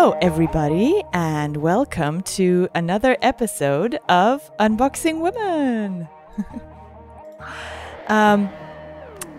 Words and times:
Hello, 0.00 0.16
everybody, 0.22 1.02
and 1.12 1.58
welcome 1.58 2.22
to 2.22 2.70
another 2.74 3.18
episode 3.20 3.98
of 4.08 4.50
Unboxing 4.56 5.20
Women. 5.20 6.08
um, 8.08 8.48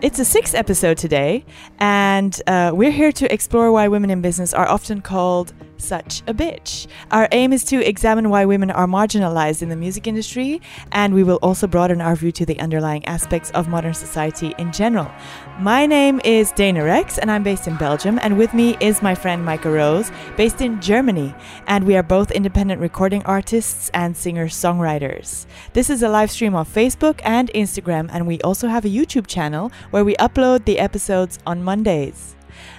it's 0.02 0.18
a 0.18 0.24
sixth 0.24 0.52
episode 0.52 0.98
today, 0.98 1.44
and 1.78 2.42
uh, 2.48 2.72
we're 2.74 2.90
here 2.90 3.12
to 3.12 3.32
explore 3.32 3.70
why 3.70 3.86
women 3.86 4.10
in 4.10 4.20
business 4.20 4.52
are 4.52 4.68
often 4.68 5.00
called 5.00 5.54
such 5.76 6.22
a 6.26 6.34
bitch. 6.34 6.86
Our 7.10 7.28
aim 7.32 7.52
is 7.52 7.64
to 7.64 7.84
examine 7.86 8.30
why 8.30 8.44
women 8.44 8.70
are 8.70 8.86
marginalized 8.86 9.62
in 9.62 9.68
the 9.68 9.76
music 9.76 10.06
industry, 10.06 10.60
and 10.92 11.12
we 11.12 11.24
will 11.24 11.38
also 11.42 11.66
broaden 11.66 12.00
our 12.00 12.16
view 12.16 12.32
to 12.32 12.46
the 12.46 12.58
underlying 12.60 13.04
aspects 13.06 13.50
of 13.50 13.68
modern 13.68 13.94
society 13.94 14.54
in 14.58 14.72
general. 14.72 15.10
My 15.58 15.86
name 15.86 16.20
is 16.24 16.52
Dana 16.52 16.84
Rex, 16.84 17.18
and 17.18 17.30
I'm 17.30 17.42
based 17.42 17.66
in 17.66 17.76
Belgium, 17.76 18.18
and 18.22 18.38
with 18.38 18.54
me 18.54 18.76
is 18.80 19.02
my 19.02 19.14
friend 19.14 19.44
Micah 19.44 19.70
Rose, 19.70 20.10
based 20.36 20.60
in 20.60 20.80
Germany, 20.80 21.34
and 21.66 21.84
we 21.84 21.96
are 21.96 22.02
both 22.02 22.30
independent 22.30 22.80
recording 22.80 23.22
artists 23.24 23.90
and 23.92 24.16
singer 24.16 24.46
songwriters. 24.46 25.46
This 25.72 25.90
is 25.90 26.02
a 26.02 26.08
live 26.08 26.30
stream 26.30 26.54
on 26.54 26.64
Facebook 26.64 27.20
and 27.24 27.50
Instagram, 27.54 28.08
and 28.12 28.26
we 28.26 28.40
also 28.42 28.68
have 28.68 28.84
a 28.84 28.88
YouTube 28.88 29.26
channel 29.26 29.70
where 29.92 30.04
we 30.04 30.16
upload 30.16 30.64
the 30.64 30.78
episodes 30.80 31.38
on 31.46 31.62
Mondays. 31.62 32.34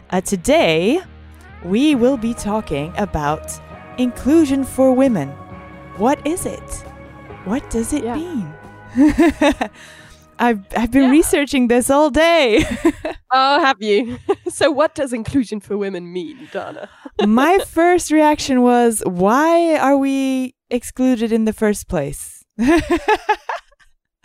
Uh, 0.10 0.20
today, 0.22 1.00
we 1.64 1.96
will 1.96 2.18
be 2.18 2.34
talking 2.34 2.94
about 2.98 3.52
inclusion 3.98 4.64
for 4.66 4.92
women. 4.94 5.30
What 5.98 6.26
is 6.28 6.46
it? 6.46 6.70
What 7.46 7.68
does 7.70 7.94
it 7.94 8.04
Yeah. 8.04 8.16
mean? 8.16 8.54
I've, 10.40 10.62
I've 10.76 10.92
been 10.92 11.04
Yeah. 11.04 11.12
researching 11.12 11.68
this 11.70 11.90
all 11.90 12.10
day. 12.10 12.66
Oh, 13.36 13.60
have 13.60 13.82
you? 13.82 14.20
so, 14.48 14.70
what 14.70 14.94
does 14.94 15.12
inclusion 15.12 15.60
for 15.60 15.76
women 15.76 16.14
mean, 16.14 16.48
Dana? 16.52 16.88
My 17.26 17.58
first 17.68 18.12
reaction 18.12 18.62
was, 18.62 19.02
why 19.08 19.76
are 19.78 19.98
we 19.98 20.54
excluded 20.70 21.32
in 21.32 21.46
the 21.46 21.54
first 21.54 21.88
place? 21.88 22.46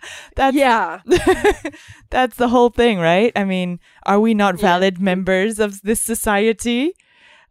That's 0.35 0.55
yeah, 0.55 1.01
that's 2.09 2.37
the 2.37 2.47
whole 2.47 2.69
thing, 2.69 2.99
right? 2.99 3.31
I 3.35 3.43
mean, 3.43 3.79
are 4.05 4.19
we 4.19 4.33
not 4.33 4.55
Yeah. 4.55 4.61
valid 4.61 4.99
members 5.01 5.59
of 5.59 5.81
this 5.81 6.01
society? 6.01 6.93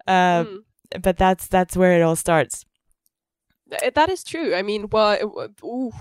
Uh, 0.07 0.45
Mm. 0.45 0.59
But 1.03 1.19
that's 1.19 1.47
that's 1.49 1.77
where 1.77 1.93
it 1.99 2.03
all 2.03 2.17
starts. 2.17 2.65
That 3.95 4.09
is 4.09 4.25
true. 4.25 4.55
I 4.55 4.63
mean, 4.63 4.89
well, 4.91 5.51
ooh, 5.63 5.93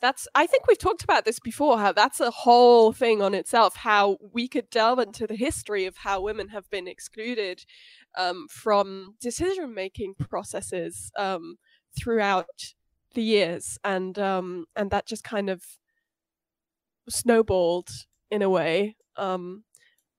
that's. 0.00 0.26
I 0.34 0.46
think 0.48 0.66
we've 0.66 0.78
talked 0.78 1.04
about 1.04 1.24
this 1.24 1.38
before. 1.38 1.78
How 1.78 1.92
that's 1.92 2.18
a 2.20 2.32
whole 2.32 2.92
thing 2.92 3.22
on 3.22 3.34
itself. 3.34 3.76
How 3.76 4.16
we 4.32 4.48
could 4.48 4.68
delve 4.70 4.98
into 4.98 5.26
the 5.28 5.36
history 5.36 5.86
of 5.86 5.98
how 5.98 6.20
women 6.20 6.48
have 6.48 6.68
been 6.70 6.88
excluded 6.88 7.64
um, 8.18 8.46
from 8.50 9.14
decision-making 9.20 10.14
processes 10.18 11.12
um, 11.16 11.56
throughout 11.96 12.74
the 13.16 13.22
years, 13.22 13.78
and 13.82 14.16
um, 14.20 14.66
and 14.76 14.92
that 14.92 15.06
just 15.06 15.24
kind 15.24 15.50
of 15.50 15.64
snowballed 17.08 17.88
in 18.30 18.42
a 18.42 18.48
way. 18.50 18.94
Um, 19.16 19.64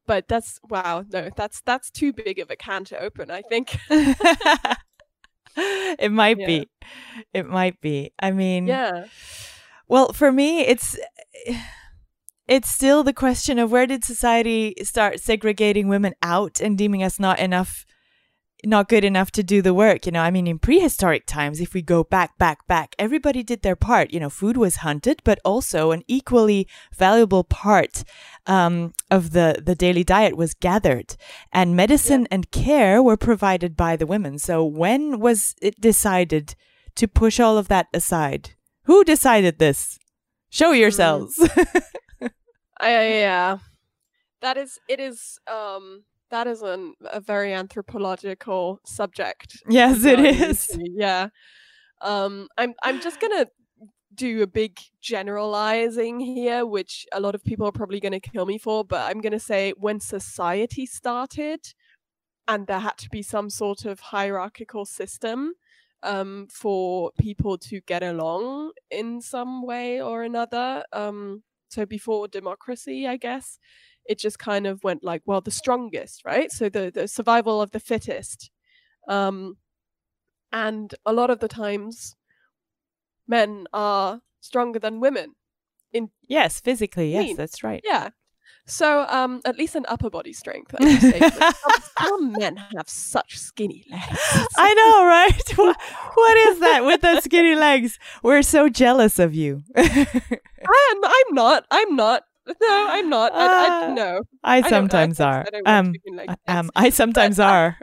but 0.06 0.28
that's 0.28 0.59
wow. 0.70 1.06
No, 1.12 1.30
that's 1.36 1.62
that's 1.62 1.89
too 1.89 2.12
big 2.12 2.39
of 2.39 2.52
a 2.52 2.56
can 2.58 2.84
to 2.86 3.00
open. 3.00 3.31
I 3.31 3.42
think. 3.44 3.78
it 5.58 6.12
might 6.12 6.38
Yeah. 6.39 6.45
be. 6.45 6.70
It 7.34 7.48
might 7.48 7.80
be. 7.81 8.12
I 8.20 8.31
mean, 8.31 8.67
yeah. 8.67 9.06
Well, 9.88 10.14
for 10.14 10.32
me, 10.32 10.61
it's 10.61 10.98
it's 12.48 12.70
still 12.70 13.04
the 13.04 13.14
question 13.14 13.59
of 13.59 13.72
where 13.72 13.86
did 13.88 14.04
society 14.04 14.73
start 14.84 15.20
segregating 15.20 15.88
women 15.88 16.14
out 16.22 16.59
and 16.61 16.78
deeming 16.78 17.04
us 17.04 17.20
not 17.20 17.39
enough 17.39 17.86
not 18.66 18.90
good 18.90 19.06
enough 19.06 19.32
to 19.32 19.44
do 19.44 19.62
the 19.62 19.74
work 19.74 20.06
you 20.06 20.12
know? 20.12 20.22
I 20.22 20.32
mean 20.32 20.48
in 20.48 20.60
prehistoric 20.60 21.26
times 21.26 21.60
if 21.60 21.73
we 21.73 21.82
go 21.82 22.04
back 22.04 22.38
back 22.38 22.68
back 22.68 22.95
everybody 22.98 23.44
did 23.44 23.62
their 23.62 23.76
part. 23.76 24.12
You 24.12 24.20
know 24.20 24.30
food 24.30 24.58
was 24.58 24.78
hunted 24.78 25.22
but 25.23 25.40
also 25.45 25.92
an 25.92 26.04
equally 26.08 26.67
valuable 26.96 27.44
part 27.44 28.04
um, 28.48 28.94
of 29.12 29.32
the 29.32 29.62
the 29.64 29.76
daily 29.76 30.04
diet 30.04 30.36
was 30.36 30.54
gathered. 30.54 31.16
And 31.52 31.76
medicine 31.76 32.28
and 32.32 32.52
care 32.52 33.04
were 33.04 33.17
provided 33.17 33.76
by 33.76 33.96
the 33.96 34.08
women. 34.08 34.40
So 34.40 34.66
when 34.66 35.20
was 35.20 35.56
it 35.62 35.80
decided 35.80 36.56
to 36.96 37.08
push 37.08 37.40
all 37.40 37.58
of 37.58 37.67
that 37.67 37.88
aside? 37.94 38.56
Who 38.84 39.04
decided 39.04 39.60
this? 39.60 40.00
Show 40.50 40.72
yourselves. 40.72 41.38
I, 42.80 42.90
yeah, 42.90 43.58
that 44.42 44.58
is 44.58 44.80
it 44.88 45.00
is 45.00 45.40
um 45.52 46.04
that 46.30 46.48
is 46.48 46.61
an, 46.61 46.93
a 47.11 47.20
very 47.20 47.54
anthropological 47.54 48.80
subject. 48.86 49.61
yes 49.70 50.04
it 50.04 50.20
is. 50.20 50.26
it 50.26 50.39
dive 50.39 50.49
is 50.49 50.70
into, 50.70 50.92
Yeah, 50.95 51.30
um, 52.02 52.48
I'm 52.58 52.73
I'm 52.83 53.02
just 53.02 53.20
gonna 53.20 53.48
do 54.14 54.42
a 54.42 54.48
big 54.48 54.80
generalizing 55.02 56.20
here, 56.20 56.66
which 56.66 57.05
a 57.14 57.20
lot 57.20 57.36
of 57.36 57.43
people 57.43 57.67
are 57.67 57.71
probably 57.71 57.99
gonna 57.99 58.20
kill 58.20 58.45
me 58.45 58.58
for, 58.58 58.83
but 58.83 59.10
I'm 59.10 59.21
gonna 59.21 59.39
say 59.39 59.73
when 59.77 59.99
society 59.99 60.86
started, 60.86 61.73
and 62.48 62.67
there 62.67 62.80
had 62.80 62.98
to 62.99 63.10
be 63.10 63.21
some 63.21 63.49
sort 63.49 63.86
of 63.86 63.99
hierarchical 63.99 64.86
system 64.86 65.54
um, 66.04 66.48
for 66.52 67.11
people 67.20 67.58
to 67.58 67.82
get 67.82 68.04
along 68.04 68.71
in 68.89 69.21
some 69.21 69.66
way 69.66 70.02
or 70.02 70.23
another. 70.23 70.83
Um, 70.93 71.43
so 71.70 71.86
before 71.86 72.27
democracy, 72.27 73.08
I 73.08 73.17
guess, 73.17 73.60
it 74.08 74.20
just 74.20 74.40
kind 74.40 74.68
of 74.68 74.84
went 74.84 75.04
like, 75.04 75.22
well, 75.26 75.42
the 75.42 75.52
strongest, 75.52 76.23
right? 76.26 76.52
So 76.52 76.70
the 76.70 76.92
the 76.94 77.08
survival 77.08 77.62
of 77.62 77.72
the 77.72 77.80
fittest. 77.80 78.50
Um, 79.08 79.58
and 80.52 80.94
a 81.06 81.14
lot 81.14 81.30
of 81.30 81.40
the 81.40 81.48
times, 81.48 82.16
men 83.28 83.67
are 83.73 84.22
stronger 84.40 84.80
than 84.80 85.00
women. 85.00 85.36
In 85.94 86.10
yes 86.28 86.60
physically 86.60 87.14
yes 87.14 87.23
Mean. 87.23 87.38
that's 87.38 87.64
right 87.64 87.82
Yeah. 87.84 88.10
So, 88.70 89.06
um, 89.08 89.40
at 89.46 89.58
least 89.58 89.78
in 89.78 89.86
upper 89.88 90.10
body 90.10 90.34
strength, 90.34 90.76
I 90.78 91.00
some, 91.00 91.54
some 92.06 92.32
men 92.34 92.58
have 92.76 92.90
such 92.90 93.38
skinny 93.40 93.86
legs. 93.90 94.04
i 94.58 94.73
know 94.73 95.06
right 95.06 95.50
what, 95.58 95.78
what 96.16 96.38
is 96.50 96.60
that 96.60 96.84
with 96.84 97.00
the 97.00 97.22
skinny 97.22 97.56
legs 97.56 97.98
we're 98.23 98.42
so 98.42 98.67
jealous 98.67 99.20
of 99.20 99.34
you 99.34 99.64
I'm, 100.67 101.00
I'm 101.04 101.34
not. 101.34 101.66
I'm 101.72 101.96
not. 101.96 102.23
No, 102.62 102.88
I'm 102.90 103.10
not. 103.10 103.32
I, 103.34 103.46
I, 103.46 103.68
Ah, 103.90 103.94
no. 103.94 104.22
i 104.44 104.62
don't- 104.62 104.66
I 104.66 104.70
sometimes 104.70 105.20
are 105.20 105.46
I 105.48 105.50
don't 105.52 105.66
want 105.68 105.88
um 105.88 105.94
chicken 105.94 106.16
leg 106.16 106.30
um 106.48 106.66
legs. 106.66 106.70
i 106.76 106.90
sometimes 106.90 107.40
are 107.52 107.78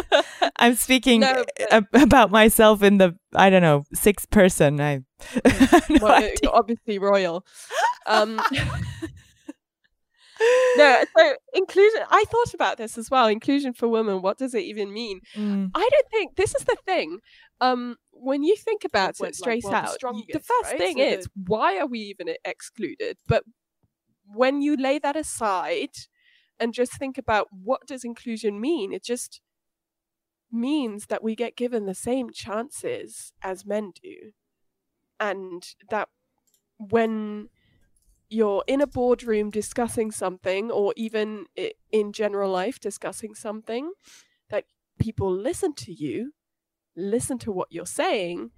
i'm 0.56 0.74
speaking 0.74 1.20
No, 1.20 1.44
ab- 1.70 1.88
about 1.94 2.30
myself 2.30 2.82
in 2.82 2.98
the 2.98 3.16
i 3.34 3.48
don't 3.50 3.62
know 3.62 3.84
sixth 3.94 4.28
person 4.30 4.80
i 4.80 5.00
no 5.24 5.98
well, 6.00 6.22
uh, 6.24 6.50
obviously 6.52 6.98
royal. 6.98 7.44
Um, 8.06 8.40
no, 10.76 11.04
so 11.16 11.34
inclusion. 11.54 12.00
I 12.10 12.24
thought 12.30 12.52
about 12.54 12.76
this 12.76 12.98
as 12.98 13.10
well. 13.10 13.28
Inclusion 13.28 13.72
for 13.72 13.88
women. 13.88 14.20
What 14.20 14.36
does 14.38 14.54
it 14.54 14.64
even 14.64 14.92
mean? 14.92 15.20
Mm, 15.36 15.70
I 15.74 15.88
don't 15.90 16.10
think 16.10 16.36
this 16.36 16.54
is 16.54 16.64
the 16.64 16.76
thing. 16.84 17.18
Um, 17.60 17.96
when 18.12 18.42
you 18.42 18.56
think 18.56 18.84
about 18.84 19.14
went 19.20 19.36
it 19.36 19.40
like, 19.40 19.60
straight 19.60 19.64
well, 19.64 19.72
the 19.72 19.76
out, 19.78 19.82
y- 19.84 19.90
the 19.90 20.40
strongest, 20.40 20.46
first 20.46 20.70
right? 20.72 20.78
thing 20.78 20.98
So 20.98 21.04
is 21.04 21.28
why 21.46 21.78
are 21.78 21.86
we 21.86 22.00
even 22.00 22.26
excluded? 22.44 23.16
But 23.28 23.44
when 24.34 24.62
you 24.62 24.76
lay 24.76 24.98
that 24.98 25.16
aside 25.16 25.90
and 26.58 26.74
just 26.74 26.92
think 26.98 27.18
about 27.18 27.48
what 27.50 27.86
does 27.86 28.04
inclusion 28.04 28.60
mean, 28.60 28.92
it 28.92 29.04
just 29.04 29.40
means 30.52 31.06
that 31.06 31.22
we 31.22 31.34
get 31.34 31.56
given 31.56 31.86
the 31.86 31.94
same 31.94 32.30
chances 32.30 33.32
as 33.42 33.66
men 33.66 33.92
do, 34.02 34.32
and 35.18 35.74
that 35.90 36.08
when 36.78 37.48
you're 38.28 38.64
in 38.66 38.80
a 38.80 38.86
boardroom 38.86 39.50
discussing 39.50 40.10
something, 40.10 40.70
or 40.70 40.92
even 40.96 41.46
in 41.90 42.12
general 42.12 42.50
life 42.50 42.78
discussing 42.80 43.34
something, 43.34 43.92
that 44.50 44.64
people 44.98 45.30
listen 45.30 45.74
to 45.74 45.92
you, 45.92 46.32
listen 46.96 47.38
to 47.38 47.52
what 47.52 47.68
you're 47.70 47.86
saying, 47.86 48.50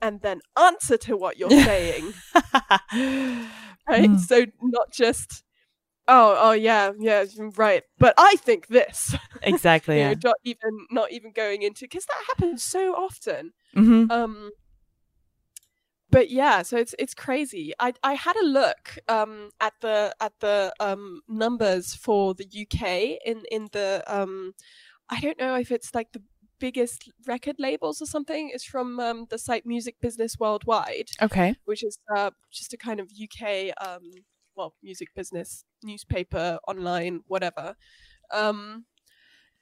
and 0.00 0.20
then 0.20 0.40
answer 0.58 0.96
to 0.98 1.16
what 1.16 1.38
you're 1.38 1.50
saying. 1.50 2.14
Right? 3.88 4.10
Mm. 4.10 4.18
So 4.18 4.46
not 4.62 4.92
just, 4.92 5.44
oh, 6.08 6.36
oh 6.38 6.52
yeah, 6.52 6.92
yeah, 6.98 7.24
right. 7.56 7.82
But 7.98 8.14
I 8.18 8.36
think 8.36 8.66
this. 8.68 9.14
exactly 9.42 9.96
You 9.96 10.00
yeah 10.00 10.10
know, 10.10 10.20
not 10.24 10.36
even 10.44 10.86
not 10.90 11.12
even 11.12 11.32
going 11.32 11.62
into 11.62 11.84
because 11.84 12.06
that 12.06 12.24
happens 12.28 12.62
so 12.62 12.94
often. 12.94 13.52
hmm 13.74 14.06
Um, 14.10 14.50
but 16.10 16.30
yeah, 16.30 16.62
so 16.62 16.76
it's 16.76 16.94
it's 16.98 17.14
crazy. 17.14 17.72
I 17.78 17.92
I 18.02 18.14
had 18.14 18.36
a 18.36 18.44
look 18.44 18.98
um 19.08 19.50
at 19.60 19.74
the 19.80 20.14
at 20.20 20.32
the 20.40 20.72
um 20.80 21.22
numbers 21.28 21.94
for 21.94 22.34
the 22.34 22.44
UK 22.44 23.18
in 23.24 23.42
in 23.50 23.68
the 23.72 24.02
um 24.06 24.54
I 25.08 25.20
don't 25.20 25.38
know 25.38 25.54
if 25.56 25.70
it's 25.70 25.94
like 25.94 26.12
the 26.12 26.22
biggest 26.58 27.10
record 27.26 27.56
labels 27.58 28.00
or 28.02 28.06
something. 28.06 28.50
is 28.54 28.64
from 28.64 28.98
um, 29.00 29.26
the 29.30 29.38
site 29.38 29.66
Music 29.66 29.96
Business 30.00 30.36
Worldwide, 30.38 31.10
okay 31.22 31.54
which 31.64 31.84
is 31.84 31.98
uh, 32.14 32.30
just 32.52 32.72
a 32.72 32.76
kind 32.76 33.00
of 33.00 33.10
UK 33.10 33.72
um 33.86 34.10
well 34.56 34.74
music 34.82 35.08
business 35.14 35.64
newspaper 35.82 36.58
online 36.66 37.20
whatever. 37.26 37.76
Um, 38.32 38.86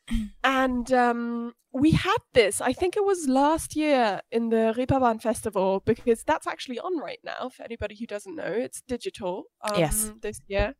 and 0.44 0.92
um, 0.92 1.54
we 1.72 1.92
had 1.92 2.18
this. 2.34 2.60
I 2.60 2.72
think 2.72 2.96
it 2.96 3.04
was 3.04 3.26
last 3.26 3.74
year 3.74 4.20
in 4.30 4.50
the 4.50 4.74
Reeperbahn 4.76 5.20
Festival 5.20 5.82
because 5.84 6.22
that's 6.24 6.46
actually 6.46 6.78
on 6.78 6.98
right 6.98 7.18
now. 7.24 7.48
For 7.48 7.62
anybody 7.62 7.96
who 7.98 8.06
doesn't 8.06 8.36
know, 8.36 8.44
it's 8.44 8.82
digital. 8.82 9.44
Um, 9.62 9.78
Yes. 9.78 10.12
This 10.20 10.40
year, 10.46 10.74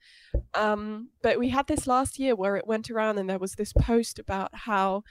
um, 0.54 1.08
but 1.22 1.38
we 1.38 1.48
had 1.48 1.66
this 1.66 1.86
last 1.86 2.18
year 2.18 2.36
where 2.36 2.56
it 2.56 2.66
went 2.66 2.90
around 2.90 3.18
and 3.18 3.28
there 3.28 3.38
was 3.38 3.54
this 3.54 3.72
post 3.72 4.18
about 4.18 4.50
how 4.52 5.02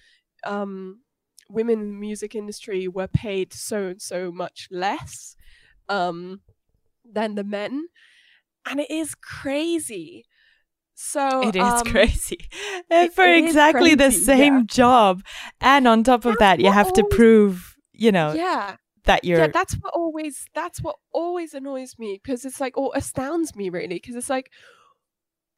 um, 0.46 1.02
women 1.50 1.80
in 1.82 1.88
the 1.94 2.00
music 2.00 2.36
industry 2.36 2.88
were 2.88 3.08
paid 3.08 3.54
so 3.54 3.88
and 3.88 4.02
so 4.02 4.32
much 4.32 4.68
less 4.72 5.36
um, 5.90 6.42
than 7.06 7.36
the 7.36 7.44
men, 7.44 7.88
and 8.66 8.80
it 8.80 8.90
is 8.92 9.16
crazy. 9.16 10.26
So 10.96 11.42
It 11.42 11.56
is 11.56 11.64
um, 11.64 11.86
crazy. 11.86 12.38
It- 12.90 13.14
for 13.14 13.26
it 13.26 13.44
exactly 13.44 13.96
the 13.96 14.12
same 14.12 14.60
yeah. 14.60 14.62
job. 14.68 15.24
And 15.60 15.88
on 15.88 16.04
top 16.04 16.26
of 16.26 16.38
That's 16.38 16.40
that, 16.40 16.60
you 16.60 16.72
have 16.72 16.94
to 16.94 17.04
prove, 17.04 17.76
you 17.92 18.12
know, 18.12 18.34
Yeah, 18.36 18.76
that 19.06 19.24
you're 19.26 19.40
yeah. 19.40 19.48
That's 19.48 19.74
what 19.76 19.94
always. 19.94 20.46
That's 20.54 20.82
what 20.82 20.98
always 21.12 21.54
annoys 21.54 21.96
me 21.98 22.20
because 22.24 22.46
it's 22.46 22.60
like, 22.62 22.78
or 22.78 22.92
astounds 22.96 23.56
me 23.56 23.70
really, 23.70 23.96
because 23.96 24.16
it's 24.16 24.30
like, 24.30 24.52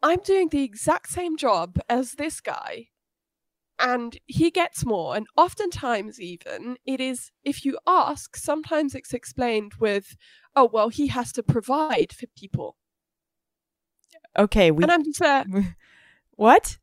I'm 0.01 0.19
doing 0.19 0.49
the 0.49 0.63
exact 0.63 1.09
same 1.09 1.35
job 1.37 1.79
as 1.89 2.13
this 2.13 2.39
guy, 2.41 2.87
and 3.80 4.18
he 4.25 4.51
gets 4.51 4.86
more. 4.86 5.16
And 5.16 5.27
oftentimes, 5.38 6.19
even 6.19 6.77
it 6.86 7.00
is 7.00 7.31
if 7.44 7.66
you 7.66 7.77
ask, 7.88 8.36
sometimes 8.36 8.95
it's 8.95 9.13
explained 9.13 9.74
with, 9.80 10.16
"Oh, 10.56 10.69
well, 10.72 10.89
he 10.89 11.07
has 11.07 11.31
to 11.33 11.44
provide 11.44 12.13
for 12.13 12.27
people," 12.38 12.77
okay, 14.38 14.72
we 14.72 14.83
and 14.83 14.92
I'm 14.92 15.04
just 15.04 15.19
there. 15.19 15.45
what? 16.31 16.77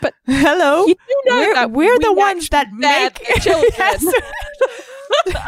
But 0.00 0.14
hello? 0.26 0.86
You 0.86 0.94
do 0.94 1.22
know 1.26 1.36
we're, 1.40 1.54
that 1.54 1.70
we're 1.70 1.98
the 1.98 2.12
ones 2.12 2.48
that 2.50 2.68
make 2.72 3.14
the 3.14 3.40
children. 3.40 4.12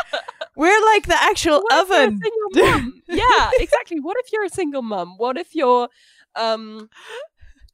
We're 0.56 0.84
like 0.84 1.06
the 1.06 1.16
actual 1.18 1.62
What 1.62 1.88
if 1.88 1.88
you're 1.88 2.74
a 2.74 2.76
oven. 2.76 3.02
yeah, 3.08 3.50
exactly. 3.54 3.98
What 3.98 4.16
if 4.20 4.30
you're 4.30 4.44
a 4.44 4.50
single 4.50 4.82
mum? 4.82 5.14
What 5.16 5.38
if 5.38 5.54
you're, 5.54 5.88
um, 6.36 6.90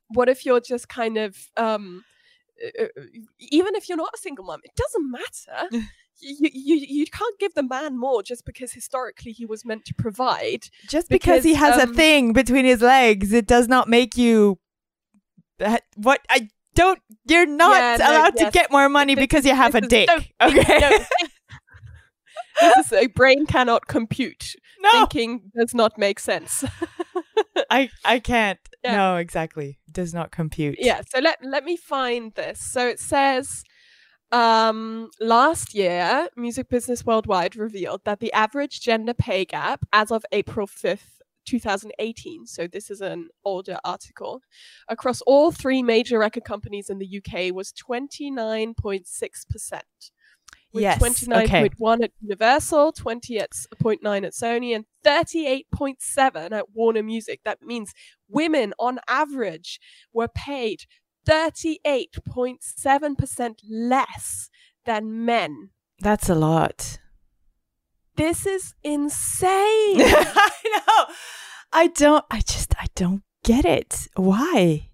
what 0.09 0.29
if 0.29 0.45
you're 0.47 0.61
just 0.61 0.89
kind 0.89 1.17
of, 1.19 1.37
um, 1.57 2.05
even 3.39 3.75
if 3.75 3.89
you're 3.89 3.99
not 3.99 4.13
a 4.15 4.19
single 4.19 4.45
mom, 4.45 4.61
it 4.65 4.73
doesn't 4.77 5.11
matter. 5.11 5.87
You, 6.19 6.49
you 6.51 6.77
you 6.77 7.07
can't 7.09 7.39
give 7.39 7.53
the 7.53 7.63
man 7.63 7.99
more 7.99 8.23
just 8.23 8.47
because 8.47 8.73
historically 8.73 9.33
he 9.33 9.45
was 9.45 9.67
meant 9.67 9.85
to 9.85 9.93
provide. 9.93 10.71
Just 10.89 11.11
because, 11.11 11.45
he 11.45 11.53
has 11.53 11.79
um, 11.79 11.91
a 11.91 11.93
thing 11.93 12.33
between 12.33 12.65
his 12.65 12.81
legs, 12.81 13.35
it 13.35 13.47
does 13.47 13.69
not 13.69 13.87
make 13.87 14.17
you. 14.17 14.59
That, 15.59 15.83
what 15.95 16.23
I 16.31 16.49
don't. 16.75 17.01
You're 17.27 17.45
not 17.45 17.77
Yeah, 17.77 17.97
no, 17.99 18.11
allowed 18.11 18.37
to 18.37 18.45
yes. 18.45 18.53
get 18.55 18.73
more 18.73 18.89
money 18.89 19.15
because 19.15 19.45
you 19.45 19.55
have 19.55 19.75
a 19.75 19.83
dick. 19.83 20.09
Okay. 20.41 21.07
this 22.63 22.87
is 22.87 22.93
a 22.95 23.09
brain 23.09 23.45
cannot 23.45 23.87
compute. 23.87 24.57
no, 24.81 24.91
Thinking 24.93 25.51
does 25.55 25.75
not 25.75 25.99
make 25.99 26.19
sense. 26.19 26.65
I 27.71 27.91
I 28.05 28.19
can't. 28.21 28.59
Yeah. 28.85 28.97
No, 28.97 29.17
exactly. 29.17 29.79
Does 29.91 30.15
not 30.15 30.31
compute. 30.31 30.77
yeah 30.79 31.01
so 31.13 31.19
let 31.21 31.39
let 31.43 31.65
me 31.65 31.77
find 31.77 32.33
this 32.35 32.61
so 32.61 32.87
it 32.87 33.01
says 33.01 33.65
um 34.33 35.09
last 35.21 35.75
year 35.75 36.29
music 36.37 36.69
business 36.69 37.05
worldwide 37.07 37.57
revealed 37.57 38.03
that 38.05 38.21
the 38.21 38.33
average 38.33 38.81
gender 38.81 39.15
pay 39.15 39.45
gap 39.45 39.85
as 39.93 40.11
of 40.11 40.25
april 40.33 40.67
5th 40.67 41.21
2018 41.47 42.45
so 42.47 42.67
this 42.67 42.91
is 42.91 43.01
an 43.01 43.29
older 43.45 43.79
article 43.85 44.41
across 44.89 45.21
all 45.23 45.53
three 45.53 45.83
major 45.83 46.19
record 46.19 46.45
companies 46.45 46.91
in 46.91 46.99
the 46.99 47.19
uk 47.19 47.55
was 47.55 47.73
29.6% 47.73 49.81
with 50.77 50.83
Yes, 50.83 50.99
29.1 50.99 52.05
at 52.05 52.13
Universal, 52.21 52.93
20 52.93 53.41
at 53.41 53.51
0.9 53.51 54.25
at 54.25 54.33
Sony, 54.33 54.77
and 54.77 54.85
38.7 55.05 56.53
at 56.53 56.71
Warner 56.73 57.03
Music. 57.03 57.41
That 57.45 57.61
means 57.63 57.93
women 58.29 58.73
on 58.79 59.01
average 59.09 59.81
were 60.13 60.29
paid 60.29 60.85
38.7% 61.27 63.59
less 63.69 64.49
than 64.85 65.25
men. 65.25 65.71
That's 66.01 66.29
a 66.29 66.35
lot. 66.35 66.99
This 68.17 68.47
is 68.47 68.75
insane. 68.83 69.51
I 69.51 70.51
know. 70.65 71.15
I 71.73 71.87
don't. 71.89 72.25
I 72.31 72.41
just. 72.41 72.75
I 72.79 72.87
don't 72.95 73.23
get 73.45 73.65
it. 73.65 74.09
Why? 74.15 74.91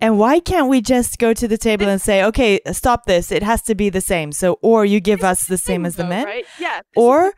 And 0.00 0.18
why 0.18 0.38
can't 0.40 0.68
we 0.68 0.80
just 0.80 1.18
go 1.18 1.34
to 1.34 1.48
the 1.48 1.58
table 1.58 1.88
and 1.88 2.00
say, 2.00 2.22
okay, 2.24 2.60
stop 2.72 3.06
this. 3.06 3.32
It 3.32 3.42
has 3.42 3.62
to 3.62 3.74
be 3.74 3.90
the 3.90 4.00
same. 4.00 4.30
So, 4.32 4.58
or 4.62 4.84
you 4.84 5.00
give 5.00 5.24
us 5.24 5.42
is 5.42 5.46
the 5.48 5.58
same 5.58 5.84
as 5.84 5.96
the 5.96 6.04
though, 6.04 6.08
men, 6.10 6.24
right? 6.24 6.44
Yeah. 6.58 6.80
Or- 6.96 7.32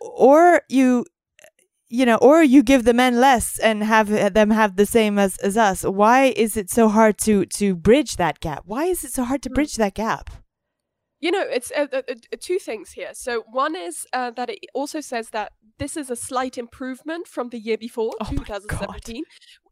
or 0.00 0.62
you, 0.68 1.06
you 1.88 2.04
know, 2.04 2.16
or 2.16 2.42
you 2.42 2.62
give 2.62 2.84
the 2.84 2.92
men 2.94 3.20
less 3.20 3.58
and 3.60 3.84
have 3.84 4.12
uh, 4.12 4.28
them 4.28 4.50
have 4.50 4.76
the 4.76 4.86
same 4.86 5.18
as 5.18 5.38
as 5.38 5.56
us. 5.56 5.82
Why 5.84 6.32
is 6.36 6.56
it 6.56 6.68
so 6.68 6.88
hard 6.88 7.16
to 7.18 7.46
to 7.46 7.74
bridge 7.76 8.16
that 8.16 8.40
gap? 8.40 8.64
Why 8.66 8.84
is 8.86 9.04
it 9.04 9.12
so 9.12 9.22
hard 9.24 9.42
to 9.42 9.48
Hmm. 9.48 9.54
bridge 9.54 9.76
that 9.76 9.94
gap? 9.94 10.30
you 11.20 11.30
know 11.30 11.40
it's 11.42 11.70
uh, 11.74 11.86
uh, 11.92 12.02
uh, 12.10 12.14
two 12.38 12.58
things 12.58 12.90
here 12.92 13.12
so 13.14 13.44
one 13.50 13.74
is 13.76 14.04
uh, 14.12 14.30
that 14.32 14.50
it 14.50 14.58
also 14.74 15.00
says 15.00 15.30
that 15.30 15.52
this 15.78 15.96
is 15.96 16.10
a 16.10 16.16
slight 16.16 16.58
improvement 16.58 17.26
from 17.26 17.48
the 17.48 17.58
year 17.58 17.78
before 17.78 18.12
Oh 18.20 18.26
2017 18.28 19.22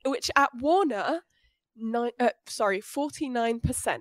which 0.07 0.31
at 0.35 0.51
warner 0.61 1.21
nine 1.77 2.13
uh, 2.21 2.31
sorry 2.47 2.81
49% 2.81 4.01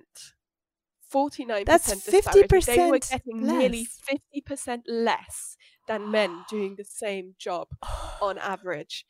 49% 1.12 1.64
That's 1.66 1.92
disparity. 2.04 2.62
they 2.66 2.78
were 2.90 2.98
50% 2.98 3.10
getting 3.10 3.46
nearly 3.46 3.86
50% 4.46 4.82
less 4.88 5.56
than 5.86 6.10
men 6.10 6.44
doing 6.48 6.76
the 6.76 6.84
same 6.84 7.34
job 7.38 7.68
on 8.22 8.38
average 8.38 9.04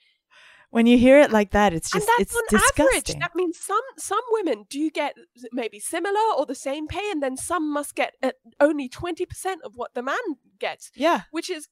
When 0.70 0.86
you 0.86 0.96
hear 0.96 1.20
it 1.20 1.30
like 1.30 1.50
that, 1.52 1.74
it's 1.74 1.90
just 1.90 2.08
and 2.08 2.08
that's 2.18 2.32
it's 2.32 2.34
on 2.34 2.42
disgusting. 2.48 3.16
average. 3.16 3.20
That 3.20 3.34
means 3.36 3.58
some 3.58 3.86
some 3.98 4.24
women 4.30 4.64
do 4.70 4.90
get 4.90 5.14
maybe 5.52 5.78
similar 5.78 6.18
or 6.36 6.46
the 6.46 6.54
same 6.54 6.86
pay, 6.88 7.10
and 7.12 7.22
then 7.22 7.36
some 7.36 7.70
must 7.70 7.94
get 7.94 8.14
uh, 8.22 8.30
only 8.58 8.88
twenty 8.88 9.26
percent 9.26 9.60
of 9.64 9.72
what 9.76 9.92
the 9.92 10.02
man 10.02 10.24
gets, 10.58 10.90
yeah. 10.96 11.22
which 11.30 11.50
is 11.50 11.68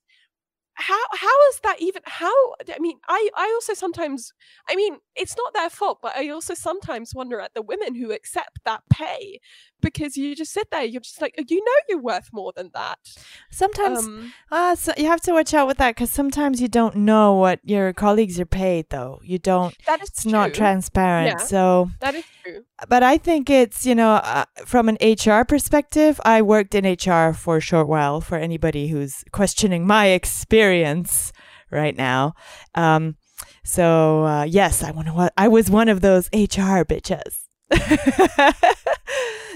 how 0.74 0.98
how 1.12 1.48
is 1.50 1.60
that 1.62 1.76
even 1.80 2.02
how 2.06 2.32
i 2.74 2.78
mean 2.78 2.98
i 3.08 3.28
i 3.36 3.44
also 3.54 3.74
sometimes 3.74 4.32
i 4.68 4.74
mean 4.74 4.96
it's 5.16 5.36
not 5.36 5.52
their 5.52 5.68
fault 5.68 5.98
but 6.02 6.16
i 6.16 6.28
also 6.28 6.54
sometimes 6.54 7.14
wonder 7.14 7.40
at 7.40 7.52
the 7.54 7.62
women 7.62 7.94
who 7.94 8.12
accept 8.12 8.60
that 8.64 8.82
pay 8.90 9.40
because 9.80 10.16
you 10.16 10.34
just 10.34 10.52
sit 10.52 10.70
there 10.70 10.84
you're 10.84 11.00
just 11.00 11.20
like 11.20 11.34
you 11.48 11.64
know 11.64 11.72
you're 11.88 12.00
worth 12.00 12.28
more 12.32 12.52
than 12.56 12.70
that 12.74 12.98
Sometimes 13.50 14.06
um 14.06 14.32
Uh, 14.50 14.74
so 14.74 14.92
you 14.96 15.06
have 15.06 15.20
to 15.22 15.32
watch 15.32 15.54
out 15.54 15.66
with 15.66 15.78
that 15.78 15.94
because 15.94 16.12
sometimes 16.12 16.60
you 16.60 16.68
don't 16.68 16.96
know 16.96 17.34
what 17.34 17.60
your 17.64 17.92
colleagues 17.92 18.38
are 18.40 18.46
paid, 18.46 18.86
though. 18.90 19.20
You 19.22 19.38
don't, 19.38 19.74
that 19.86 20.02
is 20.02 20.08
it's 20.08 20.26
not 20.26 20.54
transparent. 20.54 21.38
Yeah. 21.38 21.44
So, 21.44 21.90
that 22.00 22.14
is 22.14 22.24
true 22.42 22.64
but 22.88 23.02
I 23.02 23.18
think 23.18 23.50
it's, 23.50 23.84
you 23.84 23.94
know, 23.94 24.14
uh, 24.14 24.44
from 24.64 24.88
an 24.88 24.96
HR 25.02 25.44
perspective, 25.44 26.20
I 26.24 26.42
worked 26.42 26.74
in 26.74 26.84
HR 26.86 27.32
for 27.34 27.58
a 27.58 27.60
short 27.60 27.88
while 27.88 28.20
for 28.20 28.38
anybody 28.38 28.88
who's 28.88 29.22
questioning 29.32 29.86
my 29.86 30.06
experience 30.06 31.32
right 31.70 31.96
now. 31.96 32.34
Um, 32.74 33.16
so, 33.64 34.24
uh, 34.24 34.44
yes, 34.44 34.82
I, 34.82 34.90
wanna, 34.92 35.30
I 35.36 35.48
was 35.48 35.70
one 35.70 35.88
of 35.88 36.00
those 36.00 36.28
HR 36.32 36.84
bitches. 36.84 37.44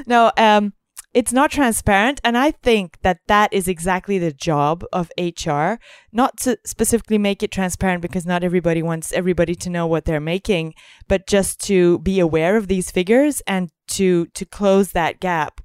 no, 0.06 0.32
um, 0.36 0.72
it's 1.14 1.32
not 1.32 1.50
transparent 1.50 2.20
and 2.24 2.36
i 2.36 2.50
think 2.50 2.98
that 3.02 3.20
that 3.28 3.52
is 3.52 3.68
exactly 3.68 4.18
the 4.18 4.32
job 4.32 4.84
of 4.92 5.10
hr 5.18 5.74
not 6.12 6.36
to 6.36 6.58
specifically 6.66 7.18
make 7.18 7.42
it 7.42 7.52
transparent 7.52 8.02
because 8.02 8.26
not 8.26 8.42
everybody 8.42 8.82
wants 8.82 9.12
everybody 9.12 9.54
to 9.54 9.70
know 9.70 9.86
what 9.86 10.04
they're 10.04 10.20
making 10.20 10.74
but 11.08 11.26
just 11.26 11.60
to 11.60 12.00
be 12.00 12.18
aware 12.18 12.56
of 12.56 12.66
these 12.66 12.90
figures 12.90 13.40
and 13.46 13.70
to 13.86 14.26
to 14.34 14.44
close 14.44 14.92
that 14.92 15.20
gap 15.20 15.60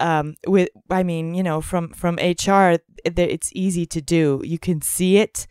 um, 0.00 0.34
with 0.46 0.68
i 0.90 1.02
mean 1.02 1.34
you 1.34 1.42
know 1.42 1.60
from 1.60 1.88
from 1.90 2.16
hr 2.16 2.76
it's 3.04 3.50
easy 3.54 3.86
to 3.86 4.00
do 4.02 4.40
you 4.44 4.58
can 4.58 4.82
see 4.82 5.18
it 5.18 5.46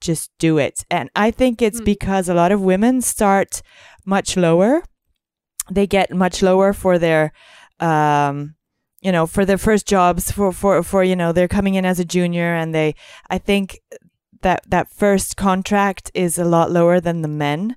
just 0.00 0.30
do 0.38 0.58
it 0.58 0.84
and 0.90 1.08
i 1.14 1.30
think 1.30 1.62
it's 1.62 1.78
Hmm. 1.78 1.84
because 1.84 2.28
a 2.28 2.34
lot 2.34 2.50
of 2.52 2.60
women 2.60 3.00
start 3.00 3.62
much 4.04 4.36
lower 4.36 4.82
they 5.70 5.86
get 5.86 6.10
much 6.10 6.42
lower 6.42 6.72
for 6.72 6.98
their 6.98 7.32
um 7.80 8.54
you 9.00 9.12
know 9.12 9.26
for 9.26 9.44
their 9.44 9.58
first 9.58 9.86
jobs 9.86 10.30
for 10.30 10.52
for 10.52 10.82
for 10.82 11.02
you 11.04 11.16
know 11.16 11.32
they're 11.32 11.48
coming 11.48 11.74
in 11.74 11.84
as 11.84 11.98
a 11.98 12.04
junior 12.04 12.54
and 12.54 12.74
they 12.74 12.94
i 13.30 13.38
think 13.38 13.80
that 14.42 14.62
that 14.68 14.88
first 14.90 15.36
contract 15.36 16.10
is 16.14 16.38
a 16.38 16.44
lot 16.44 16.70
lower 16.70 17.00
than 17.00 17.22
the 17.22 17.28
men. 17.28 17.74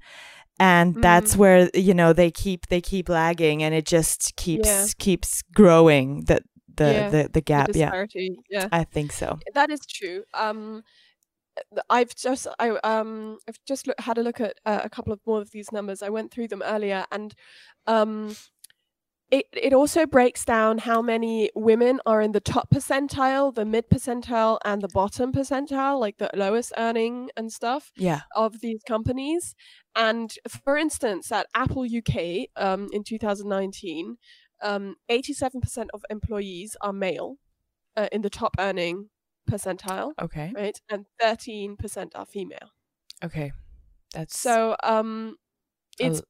And 0.60 0.96
that's 1.02 1.36
Mm. 1.36 1.38
where 1.38 1.70
you 1.74 1.94
know 1.94 2.12
they 2.14 2.30
keep 2.30 2.68
they 2.68 2.82
keep 2.82 3.08
lagging 3.08 3.64
and 3.64 3.74
it 3.74 3.86
just 3.86 4.36
keeps 4.36 4.68
Yeah. 4.68 4.86
keeps 4.98 5.44
growing 5.54 6.26
the 6.26 6.42
the 6.76 6.92
Yeah, 6.94 7.10
the, 7.10 7.18
the 7.24 7.30
The 7.30 7.42
gap. 7.42 7.70
Yeah. 7.74 8.06
yeah. 8.50 8.68
I 8.72 8.84
think 8.84 9.12
so. 9.14 9.40
That 9.54 9.70
is 9.70 9.80
true. 9.86 10.24
Um, 10.34 10.84
I've 11.90 12.16
just 12.16 12.48
I 12.60 12.70
um 12.84 13.38
I've 13.48 13.60
just 13.66 13.88
look, 13.88 14.00
had 14.00 14.18
a 14.18 14.24
look 14.24 14.40
at 14.42 14.58
uh, 14.66 14.82
a 14.84 14.90
couple 14.90 15.14
of 15.14 15.20
more 15.26 15.42
of 15.42 15.52
these 15.52 15.72
numbers. 15.72 16.02
I 16.02 16.10
went 16.10 16.32
through 16.32 16.48
them 16.50 16.64
earlier, 16.66 17.06
and 17.12 17.34
um, 17.86 18.36
it, 19.30 19.46
it 19.52 19.74
also 19.74 20.06
breaks 20.06 20.46
down 20.46 20.78
how 20.80 21.02
many 21.02 21.50
women 21.54 22.00
are 22.06 22.22
in 22.22 22.32
the 22.32 22.40
top 22.40 22.70
percentile, 22.70 23.54
the 23.54 23.66
mid 23.66 23.90
percentile, 23.90 24.58
and 24.64 24.82
the 24.82 24.88
bottom 24.88 25.34
percentile, 25.34 26.00
like 26.00 26.18
the 26.18 26.30
lowest 26.34 26.72
earning 26.78 27.30
and 27.36 27.52
stuff 27.52 27.92
Yeah. 27.98 28.22
of 28.36 28.62
these 28.62 28.82
companies. 28.88 29.54
And 29.96 30.34
for 30.64 30.78
instance, 30.78 31.32
at 31.32 31.48
Apple 31.54 31.84
UK 31.84 32.48
um, 32.56 32.88
in 32.94 33.04
2019, 33.04 34.18
um, 34.62 34.96
87% 35.10 35.88
of 35.94 36.06
employees 36.10 36.78
are 36.82 36.94
male 36.94 37.36
uh, 37.98 38.08
in 38.12 38.22
the 38.22 38.30
top 38.30 38.56
earning 38.60 39.10
percentile, 39.48 40.12
Okay. 40.22 40.52
right? 40.56 40.80
And 40.90 41.06
13% 41.22 42.12
are 42.16 42.26
female. 42.26 42.72
Okay. 43.24 43.52
That's 44.14 44.38
So 44.40 44.76
um, 44.84 45.36
it's 46.00 46.22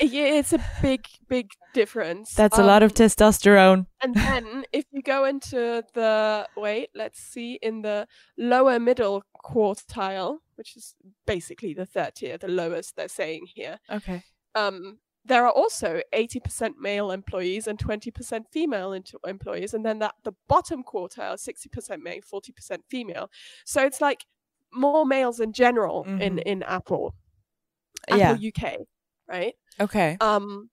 yeah, 0.00 0.38
it's 0.38 0.52
a 0.52 0.64
big, 0.80 1.06
big 1.28 1.50
difference. 1.74 2.34
that's 2.34 2.58
a 2.58 2.62
lot 2.62 2.82
of 2.82 2.92
Um, 2.92 2.94
testosterone. 2.94 3.86
And 4.00 4.14
then 4.14 4.64
if 4.72 4.84
you 4.92 5.02
go 5.02 5.24
into 5.24 5.82
the 5.94 6.46
wait, 6.56 6.90
let's 6.94 7.20
see, 7.20 7.58
in 7.62 7.82
the 7.82 8.06
lower 8.36 8.78
middle 8.78 9.22
quartile, 9.44 10.38
which 10.56 10.76
is 10.76 10.94
basically 11.26 11.74
the 11.74 11.86
third 11.86 12.14
tier, 12.14 12.38
the 12.38 12.48
lowest 12.48 12.94
they're 12.96 13.08
saying 13.08 13.46
here, 13.54 13.78
Okay. 13.90 14.22
um, 14.54 14.98
there 15.28 15.44
are 15.46 15.52
also 15.52 16.00
80% 16.14 16.74
male 16.80 17.10
employees 17.10 17.66
and 17.66 17.78
20% 17.78 18.44
female 18.50 18.92
employees. 19.26 19.74
And 19.74 19.84
then 19.84 19.98
that 20.00 20.14
the 20.24 20.32
bottom 20.48 20.82
quartile, 20.82 21.34
60% 21.38 22.02
male, 22.02 22.20
40% 22.22 22.78
female. 22.88 23.30
So 23.64 23.84
it's 23.84 24.00
like 24.00 24.24
more 24.72 25.06
males 25.06 25.38
in 25.40 25.52
general 25.52 26.04
in, 26.04 26.36
Mhm. 26.36 26.42
in 26.44 26.62
Apple, 26.62 27.14
Apple 28.08 28.18
Yeah. 28.18 28.36
UK, 28.50 28.86
right? 29.28 29.54
Okay. 29.80 30.16
Um, 30.20 30.70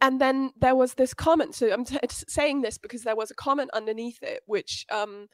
and 0.00 0.20
then 0.20 0.52
there 0.58 0.76
was 0.76 0.94
this 0.94 1.14
comment. 1.14 1.54
So 1.54 1.72
I'm 1.72 1.84
t- 1.84 1.98
saying 2.10 2.60
this 2.62 2.78
because 2.78 3.02
there 3.02 3.16
was 3.16 3.30
a 3.30 3.34
comment 3.34 3.70
underneath 3.72 4.22
it, 4.22 4.42
which 4.46 4.84
um, 4.90 5.28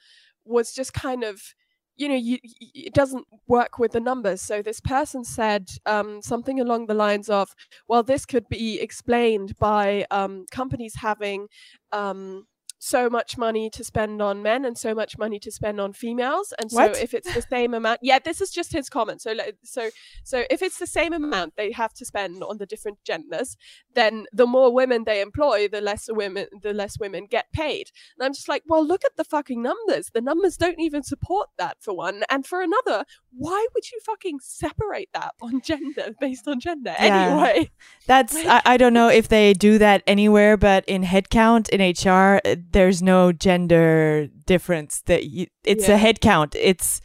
was 0.45 0.73
just 0.73 0.93
kind 0.93 1.25
of, 1.25 1.55
you 2.01 2.09
know, 2.09 2.15
you, 2.15 2.39
it 2.75 2.95
doesn't 2.95 3.27
work 3.47 3.79
with 3.79 3.93
the 3.93 4.01
numbers. 4.01 4.41
So 4.43 4.63
this 4.63 4.81
person 4.81 5.25
said 5.25 5.69
um, 5.87 6.23
something 6.23 6.61
along 6.61 6.87
the 6.87 6.95
lines 6.95 7.29
of, 7.29 7.55
"Well, 7.89 8.03
this 8.03 8.25
could 8.27 8.49
be 8.49 8.81
explained 8.81 9.59
by 9.59 10.07
um, 10.11 10.47
companies 10.51 10.95
having." 10.97 11.49
Um, 11.93 12.47
so 12.83 13.09
much 13.11 13.37
money 13.39 13.69
to 13.71 13.85
spend 13.85 14.21
on 14.23 14.43
men 14.43 14.65
and 14.65 14.77
so 14.77 14.95
much 14.95 15.17
money 15.19 15.39
to 15.39 15.51
spend 15.53 15.79
on 15.81 15.93
females 15.93 16.53
and 16.59 16.71
so 16.73 16.79
What? 16.79 16.97
if 16.99 17.13
it's 17.15 17.33
the 17.35 17.43
same 17.43 17.75
amount 17.75 18.01
yeah 18.03 18.19
this 18.19 18.41
is 18.41 18.51
just 18.51 18.73
his 18.73 18.89
comment 18.89 19.21
so 19.21 19.35
so 19.63 19.91
so 20.25 20.45
if 20.51 20.63
it's 20.63 20.79
the 20.79 20.87
same 20.87 21.13
amount 21.13 21.55
they 21.57 21.71
have 21.73 21.93
to 21.95 22.05
spend 22.07 22.43
on 22.43 22.57
the 22.59 22.67
different 22.67 22.99
genders, 23.05 23.57
then 23.95 24.25
the 24.33 24.47
more 24.47 24.73
women 24.73 25.05
they 25.05 25.21
employ, 25.21 25.69
the 25.69 25.81
less 25.81 26.09
women 26.11 26.47
the 26.63 26.73
less 26.73 26.99
women 26.99 27.27
get 27.27 27.53
paid. 27.53 27.91
And 28.19 28.25
I'm 28.25 28.33
just 28.33 28.49
like, 28.49 28.63
well, 28.67 28.85
look 28.85 29.05
at 29.05 29.17
the 29.17 29.25
fucking 29.25 29.61
numbers. 29.63 30.11
The 30.15 30.21
numbers 30.21 30.57
don't 30.57 30.81
even 30.81 31.03
support 31.03 31.49
that 31.59 31.77
for 31.81 31.95
one. 31.95 32.23
And 32.31 32.47
for 32.47 32.63
another, 32.63 33.05
why 33.37 33.67
would 33.75 33.91
you 33.91 33.99
fucking 34.07 34.39
separate 34.41 35.11
that 35.13 35.35
on 35.43 35.61
gender 35.61 36.15
based 36.21 36.49
on 36.49 36.61
gender 36.61 36.95
Yeah. 36.99 37.27
anyway? 37.45 37.71
That's 38.07 38.35
I, 38.37 38.63
I 38.65 38.77
don't 38.77 38.95
know 38.95 39.09
if 39.09 39.29
they 39.29 39.53
do 39.53 39.79
that 39.79 40.03
anywhere, 40.07 40.57
but 40.57 40.85
in 40.87 41.03
headcount 41.03 41.69
in 41.69 41.81
HR, 41.81 42.41
there's 42.73 43.03
no 43.03 43.33
gender 43.33 44.29
difference. 44.47 45.03
That 45.07 45.25
you, 45.25 45.47
it's 45.65 45.89
Yeah. 45.89 45.97
a 45.97 45.99
headcount. 45.99 46.55
It's 46.59 47.01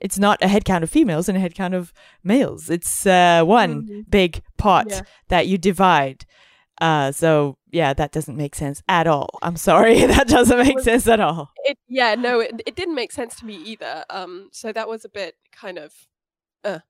it's 0.00 0.18
not 0.18 0.42
a 0.42 0.46
headcount 0.46 0.82
of 0.82 0.90
females 0.90 1.28
and 1.28 1.38
a 1.38 1.40
headcount 1.48 1.74
of 1.74 1.92
males. 2.22 2.68
It's 2.68 3.06
uh, 3.06 3.42
one 3.44 3.82
Mhm. 3.86 4.10
big 4.10 4.42
pot 4.58 4.86
Yeah. 4.90 5.00
that 5.28 5.46
you 5.46 5.56
divide. 5.56 6.26
Uh, 6.80 7.12
so 7.12 7.56
yeah, 7.70 7.94
that 7.94 8.10
doesn't 8.12 8.36
make 8.36 8.54
sense 8.54 8.82
at 8.88 9.06
all. 9.06 9.38
I'm 9.42 9.56
sorry, 9.56 10.04
that 10.06 10.26
doesn't 10.28 10.58
make 10.58 10.74
Was- 10.76 10.84
sense 10.84 11.06
at 11.08 11.20
all. 11.20 11.50
It 11.64 11.78
yeah, 11.88 12.14
no, 12.16 12.40
it, 12.40 12.60
it 12.66 12.74
didn't 12.76 12.96
make 12.96 13.12
sense 13.12 13.36
to 13.36 13.46
me 13.46 13.54
either. 13.56 14.04
Um 14.10 14.48
so 14.52 14.72
that 14.72 14.88
was 14.88 15.04
a 15.04 15.08
bit 15.08 15.36
kind 15.52 15.78
of 15.78 15.92
uh 16.64 16.80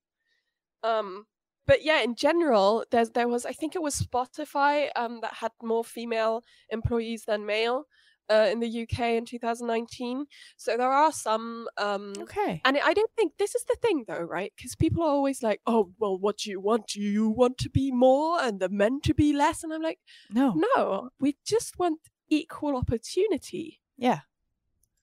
um 0.82 1.26
but 1.66 1.82
yeah, 1.82 2.02
in 2.02 2.14
general, 2.14 2.84
there's 2.90 3.10
there 3.10 3.28
was 3.28 3.46
I 3.46 3.52
think 3.52 3.74
it 3.74 3.82
was 3.82 4.00
Spotify 4.00 4.88
um 4.96 5.20
that 5.22 5.34
had 5.34 5.52
more 5.62 5.84
female 5.84 6.42
employees 6.70 7.24
than 7.26 7.46
male 7.46 7.84
uh, 8.30 8.48
in 8.50 8.60
the 8.60 8.68
UK 8.82 9.16
in 9.16 9.24
2019. 9.26 10.26
So 10.56 10.76
there 10.76 10.90
are 10.90 11.12
some 11.12 11.68
um 11.78 12.12
Okay. 12.20 12.60
and 12.64 12.78
I 12.78 12.92
don't 12.94 13.10
think 13.16 13.32
this 13.38 13.54
is 13.54 13.64
the 13.64 13.76
thing 13.82 14.04
though, 14.08 14.22
right? 14.22 14.52
Because 14.56 14.74
people 14.76 15.02
are 15.02 15.10
always 15.10 15.42
like, 15.42 15.60
"Oh, 15.66 15.92
well, 15.98 16.16
what 16.18 16.38
do 16.38 16.50
you 16.50 16.60
want? 16.60 16.86
Do 16.88 17.00
you 17.00 17.28
want 17.28 17.58
to 17.58 17.70
be 17.70 17.90
more 17.92 18.40
and 18.40 18.60
the 18.60 18.68
men 18.68 19.00
to 19.02 19.14
be 19.14 19.32
less?" 19.32 19.62
And 19.64 19.72
I'm 19.72 19.82
like, 19.82 20.00
No. 20.30 20.54
"No, 20.76 21.10
we 21.20 21.36
just 21.44 21.78
want 21.78 22.00
equal 22.28 22.76
opportunity." 22.76 23.80
Yeah. 23.96 24.20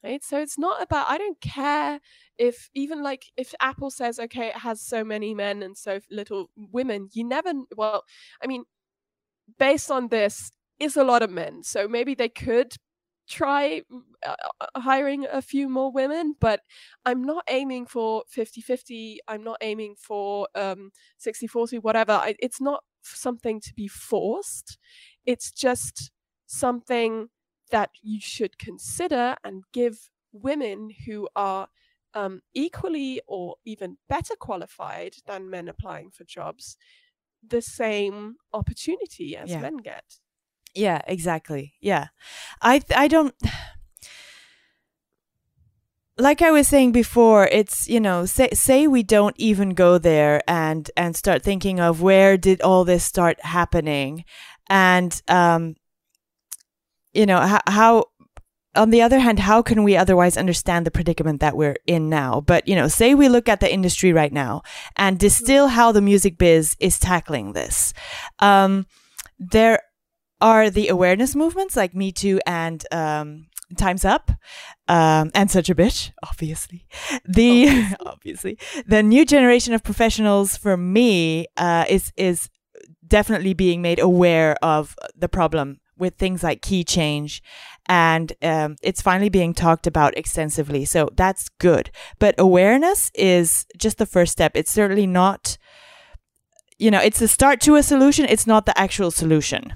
right 0.03 0.23
so 0.23 0.39
it's 0.41 0.57
not 0.57 0.81
about 0.81 1.07
i 1.13 1.17
don't 1.17 1.39
care 1.41 1.99
if 2.37 2.69
even 2.73 3.03
like 3.03 3.25
if 3.37 3.53
apple 3.59 3.91
says 3.91 4.19
okay 4.19 4.47
it 4.47 4.57
has 4.57 4.81
so 4.81 5.03
many 5.03 5.33
men 5.35 5.61
and 5.61 5.77
so 5.77 5.99
little 6.09 6.49
women 6.57 7.07
you 7.13 7.23
never 7.23 7.53
well 7.77 8.03
i 8.43 8.47
mean 8.47 8.63
based 9.59 9.91
on 9.91 10.07
this 10.07 10.51
is 10.79 10.97
a 10.97 11.03
lot 11.03 11.21
of 11.21 11.29
men 11.29 11.63
so 11.63 11.87
maybe 11.87 12.15
they 12.15 12.29
could 12.29 12.73
try 13.31 13.81
uh, 14.25 14.35
uh, 14.61 14.81
hiring 14.81 15.25
a 15.31 15.41
few 15.41 15.69
more 15.69 15.91
women 15.91 16.35
but 16.39 16.61
i'm 17.05 17.23
not 17.23 17.43
aiming 17.49 17.85
for 17.85 18.23
50-50 18.27 19.19
i'm 19.27 19.43
not 19.43 19.57
aiming 19.61 19.95
for 19.95 20.47
um 20.55 20.91
60-40 21.19 21.81
whatever 21.81 22.13
I, 22.13 22.35
it's 22.39 22.61
not 22.61 22.83
something 23.03 23.61
to 23.61 23.73
be 23.73 23.87
forced 23.87 24.77
it's 25.25 25.51
just 25.51 26.11
something 26.47 27.29
that 27.71 27.91
you 28.01 28.19
should 28.21 28.57
consider 28.59 29.35
and 29.43 29.63
give 29.73 30.09
women 30.33 30.89
who 31.05 31.27
are 31.35 31.67
um, 32.13 32.41
equally 32.53 33.21
or 33.27 33.55
even 33.65 33.97
better 34.09 34.35
qualified 34.35 35.15
than 35.25 35.49
men 35.49 35.69
applying 35.69 36.11
for 36.11 36.25
jobs 36.25 36.75
the 37.47 37.61
same 37.61 38.35
opportunity 38.53 39.35
as 39.37 39.51
Yeah. 39.51 39.61
men 39.61 39.77
get. 39.77 40.19
Yeah, 40.73 41.01
exactly. 41.07 41.73
Yeah. 41.81 42.07
I 42.61 42.81
I 42.95 43.07
don't 43.07 43.35
like 46.17 46.41
I 46.41 46.51
was 46.51 46.67
saying 46.67 46.91
before, 46.91 47.47
it's, 47.47 47.89
you 47.89 47.99
know, 47.99 48.25
say 48.25 48.49
say 48.53 48.87
we 48.87 49.03
don't 49.03 49.35
even 49.37 49.71
go 49.71 49.97
there 49.97 50.41
and 50.47 50.89
and 50.95 51.15
start 51.15 51.43
thinking 51.43 51.79
of 51.79 52.01
where 52.01 52.37
did 52.37 52.61
all 52.61 52.85
this 52.85 53.03
start 53.03 53.43
happening 53.43 54.23
and 54.69 55.21
um 55.27 55.75
you 57.13 57.25
know, 57.25 57.41
how, 57.41 57.59
how 57.67 58.05
on 58.75 58.89
the 58.89 59.01
other 59.01 59.19
hand, 59.19 59.39
how 59.39 59.61
can 59.61 59.83
we 59.83 59.97
otherwise 59.97 60.37
understand 60.37 60.85
the 60.85 60.91
predicament 60.91 61.41
that 61.41 61.57
we're 61.57 61.75
in 61.87 62.09
now? 62.09 62.39
But, 62.39 62.67
you 62.69 62.75
know, 62.75 62.87
say 62.87 63.13
we 63.13 63.27
look 63.27 63.49
at 63.49 63.59
the 63.59 63.71
industry 63.71 64.13
right 64.13 64.31
now 64.31 64.61
and 64.95 65.19
distill 65.19 65.67
how 65.67 65.91
the 65.91 66.01
music 66.01 66.37
biz 66.37 66.77
is 66.79 66.97
tackling 66.97 67.51
this. 67.51 67.93
Um, 68.39 68.85
there 69.37 69.81
are 70.41 70.69
the 70.69 70.87
awareness 70.89 71.35
movements 71.35 71.77
like 71.77 71.95
Me 71.95 72.11
Too 72.11 72.39
and 72.45 72.83
um, 72.91 73.45
Time's 73.77 74.05
Up 74.05 74.31
um, 74.87 75.31
and 75.33 75.49
Such 75.49 75.69
a 75.69 75.75
Bitch, 75.75 76.11
obviously. 76.27 76.85
The 77.25 77.95
obviously. 78.05 78.57
the 78.85 79.03
new 79.03 79.25
generation 79.25 79.73
of 79.73 79.83
professionals 79.83 80.57
for 80.57 80.75
me 80.75 81.47
uh, 81.57 81.85
is 81.87 82.11
is 82.17 82.49
definitely 83.07 83.53
being 83.53 83.81
made 83.81 83.99
aware 83.99 84.55
of 84.63 84.95
the 85.15 85.29
problem 85.29 85.79
with 85.97 86.15
things 86.15 86.41
like 86.41 86.61
key 86.61 86.83
change 86.83 87.43
and 87.87 88.33
um, 88.41 88.75
it's 88.81 89.01
finally 89.01 89.29
being 89.29 89.53
talked 89.53 89.85
about 89.85 90.17
extensively 90.17 90.85
so 90.85 91.09
that's 91.15 91.49
good. 91.59 91.91
But 92.19 92.35
awareness 92.37 93.11
is 93.13 93.65
just 93.77 93.97
the 93.97 94.05
first 94.05 94.31
step. 94.31 94.53
It's 94.55 94.71
certainly 94.71 95.07
not 95.07 95.57
you 96.79 96.89
know 96.89 96.99
it's 96.99 97.19
the 97.19 97.27
start 97.27 97.61
to 97.61 97.75
a 97.75 97.83
solution. 97.83 98.25
It's 98.25 98.47
not 98.47 98.65
the 98.65 98.77
actual 98.79 99.11
solution 99.11 99.73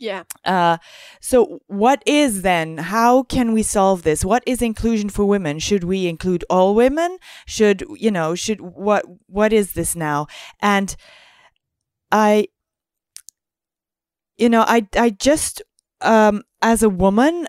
Yeah. 0.00 0.22
uh, 0.44 0.78
so 1.20 1.60
what 1.66 2.02
is 2.06 2.42
then 2.42 2.78
how 2.78 3.24
can 3.24 3.52
we 3.52 3.64
solve 3.64 4.02
this? 4.04 4.24
What 4.24 4.44
is 4.46 4.62
inclusion 4.62 5.08
for 5.08 5.24
women? 5.24 5.58
Should 5.58 5.82
we 5.82 6.06
include 6.06 6.44
all 6.48 6.74
women? 6.76 7.18
Should 7.46 7.84
you 7.96 8.12
know 8.12 8.36
should 8.36 8.60
what 8.60 9.04
what 9.26 9.52
is 9.52 9.72
this 9.72 9.96
now? 9.96 10.28
And 10.62 10.94
i 12.12 12.48
you 14.36 14.48
know 14.48 14.64
i 14.66 14.86
i 14.96 15.10
just 15.10 15.62
um 16.00 16.42
as 16.62 16.82
a 16.82 16.88
woman 16.88 17.46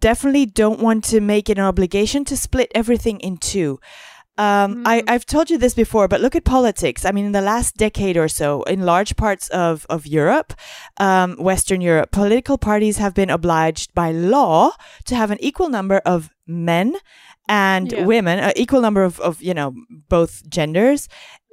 definitely 0.00 0.46
don't 0.46 0.80
want 0.80 1.02
to 1.04 1.20
make 1.20 1.50
it 1.50 1.58
an 1.58 1.64
obligation 1.64 2.24
to 2.24 2.36
split 2.36 2.70
everything 2.74 3.18
in 3.20 3.36
two 3.36 3.80
um, 4.38 4.82
I, 4.86 5.02
Mm. 5.02 5.10
I've 5.10 5.26
told 5.26 5.50
you 5.50 5.58
this 5.58 5.74
before, 5.74 6.08
but 6.08 6.20
look 6.20 6.34
at 6.34 6.44
politics. 6.44 7.04
I 7.04 7.12
mean, 7.12 7.26
in 7.26 7.32
the 7.32 7.42
last 7.42 7.76
decade 7.76 8.16
or 8.16 8.28
so, 8.28 8.62
in 8.64 8.80
large 8.86 9.14
parts 9.16 9.48
of, 9.50 9.86
of 9.90 10.06
Europe, 10.06 10.54
um, 10.98 11.36
Western 11.36 11.80
Europe, 11.80 12.10
political 12.12 12.56
parties 12.58 12.98
have 12.98 13.14
been 13.14 13.30
obliged 13.30 13.92
by 13.94 14.10
law 14.12 14.72
to 15.04 15.14
have 15.16 15.30
an 15.30 15.38
equal 15.40 15.68
number 15.68 15.98
of 16.06 16.30
men 16.46 16.94
and 17.48 17.92
Yeah. 17.92 18.04
women, 18.06 18.38
an 18.38 18.52
equal 18.56 18.80
number 18.80 19.02
of, 19.04 19.20
of, 19.20 19.42
you 19.42 19.52
know, 19.54 19.74
both 20.08 20.48
genders 20.48 21.08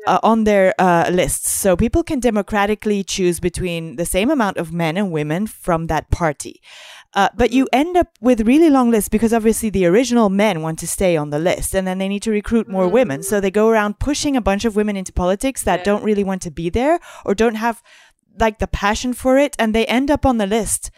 uh, 0.08 0.20
on 0.24 0.44
their 0.44 0.74
uh, 0.80 1.10
lists. 1.12 1.52
So 1.52 1.76
people 1.76 2.04
can 2.04 2.20
democratically 2.20 3.04
choose 3.04 3.40
between 3.40 3.96
the 3.98 4.06
same 4.06 4.30
amount 4.30 4.58
of 4.58 4.72
men 4.74 4.98
and 4.98 5.12
women 5.12 5.48
from 5.48 5.88
that 5.88 6.10
party. 6.10 6.62
Uh, 7.16 7.28
but 7.36 7.52
you 7.52 7.68
end 7.74 7.98
up 7.98 8.08
with 8.22 8.42
really 8.42 8.70
long 8.70 8.92
lists 8.92 9.10
because 9.10 9.34
obviously 9.34 9.70
the 9.72 9.86
original 9.86 10.30
men 10.30 10.62
want 10.62 10.78
to 10.80 10.88
stay 10.88 11.18
on 11.18 11.32
the 11.32 11.40
list 11.40 11.74
and 11.74 11.88
then 11.88 11.98
they 11.98 12.08
need 12.08 12.22
to 12.22 12.32
recruit 12.32 12.68
more 12.68 12.88
women. 12.88 13.24
So 13.24 13.42
they 13.42 13.50
go 13.52 13.68
around 13.68 14.00
pushing 14.00 14.38
a 14.38 14.42
bunch 14.42 14.64
of 14.64 14.76
women 14.76 14.96
into 14.96 15.12
politics 15.12 15.64
that 15.64 15.80
Yeah. 15.80 15.86
don't 15.86 16.04
really 16.04 16.24
want 16.24 16.44
to 16.44 16.52
be 16.52 16.70
there 16.70 17.00
or 17.26 17.34
don't 17.34 17.56
have 17.56 17.82
like 18.40 18.60
the 18.60 18.68
passion 18.68 19.14
for 19.14 19.40
it 19.40 19.56
and 19.58 19.74
they 19.74 19.86
end 19.88 20.12
up 20.12 20.24
on 20.26 20.38
the 20.38 20.46
list 20.48 20.92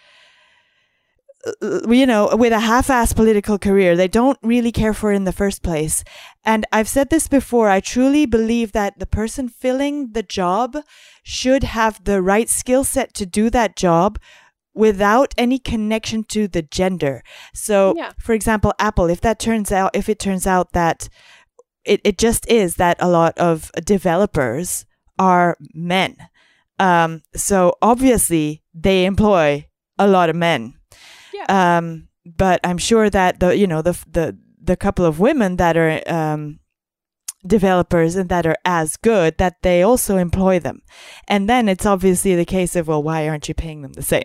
you 1.62 2.06
know, 2.06 2.36
with 2.36 2.54
a 2.54 2.60
half 2.60 2.88
assed 2.88 3.16
political 3.16 3.58
career. 3.58 3.96
They 3.96 4.08
don't 4.08 4.38
really 4.44 4.72
care 4.72 4.94
for 4.94 5.12
it 5.12 5.16
in 5.16 5.24
the 5.24 5.32
first 5.32 5.64
place. 5.64 6.04
And 6.44 6.66
I've 6.72 6.88
said 6.90 7.10
this 7.10 7.28
before. 7.28 7.70
I 7.70 7.80
truly 7.80 8.26
believe 8.26 8.72
that 8.74 9.00
the 9.00 9.06
person 9.08 9.48
filling 9.50 10.12
the 10.14 10.24
job 10.24 10.78
should 11.24 11.64
have 11.64 12.04
the 12.04 12.22
right 12.22 12.50
skill 12.50 12.84
set 12.84 13.14
to 13.16 13.26
do 13.26 13.50
that 13.50 13.76
job 13.76 14.20
without 14.74 15.34
any 15.38 15.60
connection 15.60 16.24
to 16.26 16.48
the 16.48 16.62
gender. 16.62 17.24
So, 17.54 17.94
Yeah. 17.98 18.12
for 18.20 18.34
example, 18.34 18.74
Apple, 18.80 19.10
if 19.10 19.22
that 19.22 19.40
turns 19.40 19.72
out, 19.72 19.92
if 19.96 20.08
it 20.10 20.20
turns 20.20 20.48
out 20.48 20.74
that 20.74 21.10
it, 21.84 22.00
it 22.04 22.18
just 22.18 22.48
is 22.48 22.76
that 22.76 22.96
a 23.00 23.10
lot 23.10 23.38
of 23.40 23.72
developers 23.84 24.86
are 25.18 25.58
men. 25.74 26.16
Um, 26.80 27.22
so 27.36 27.76
obviously 27.82 28.64
they 28.74 29.06
employ 29.06 29.68
a 29.98 30.08
lot 30.08 30.30
of 30.30 30.36
men. 30.36 30.76
Yeah. 31.48 31.78
Um, 31.78 32.08
but 32.26 32.60
I'm 32.64 32.78
sure 32.78 33.10
that 33.10 33.40
the 33.40 33.58
you 33.58 33.68
know 33.68 33.82
the 33.82 33.98
the 34.10 34.38
the 34.62 34.76
couple 34.76 35.06
of 35.06 35.20
women 35.20 35.58
that 35.58 35.76
are 35.76 36.02
um, 36.08 36.60
developers 37.46 38.16
and 38.16 38.30
that 38.30 38.46
are 38.46 38.58
as 38.64 38.96
good 38.98 39.38
that 39.40 39.62
they 39.64 39.82
also 39.82 40.18
employ 40.18 40.60
them, 40.60 40.82
and 41.28 41.50
then 41.50 41.68
it's 41.68 41.86
obviously 41.86 42.36
the 42.36 42.46
case 42.46 42.76
of 42.76 42.88
well, 42.88 43.04
why 43.04 43.28
aren't 43.28 43.48
you 43.48 43.54
paying 43.54 43.82
them 43.82 43.94
the 43.94 44.04
same? 44.04 44.24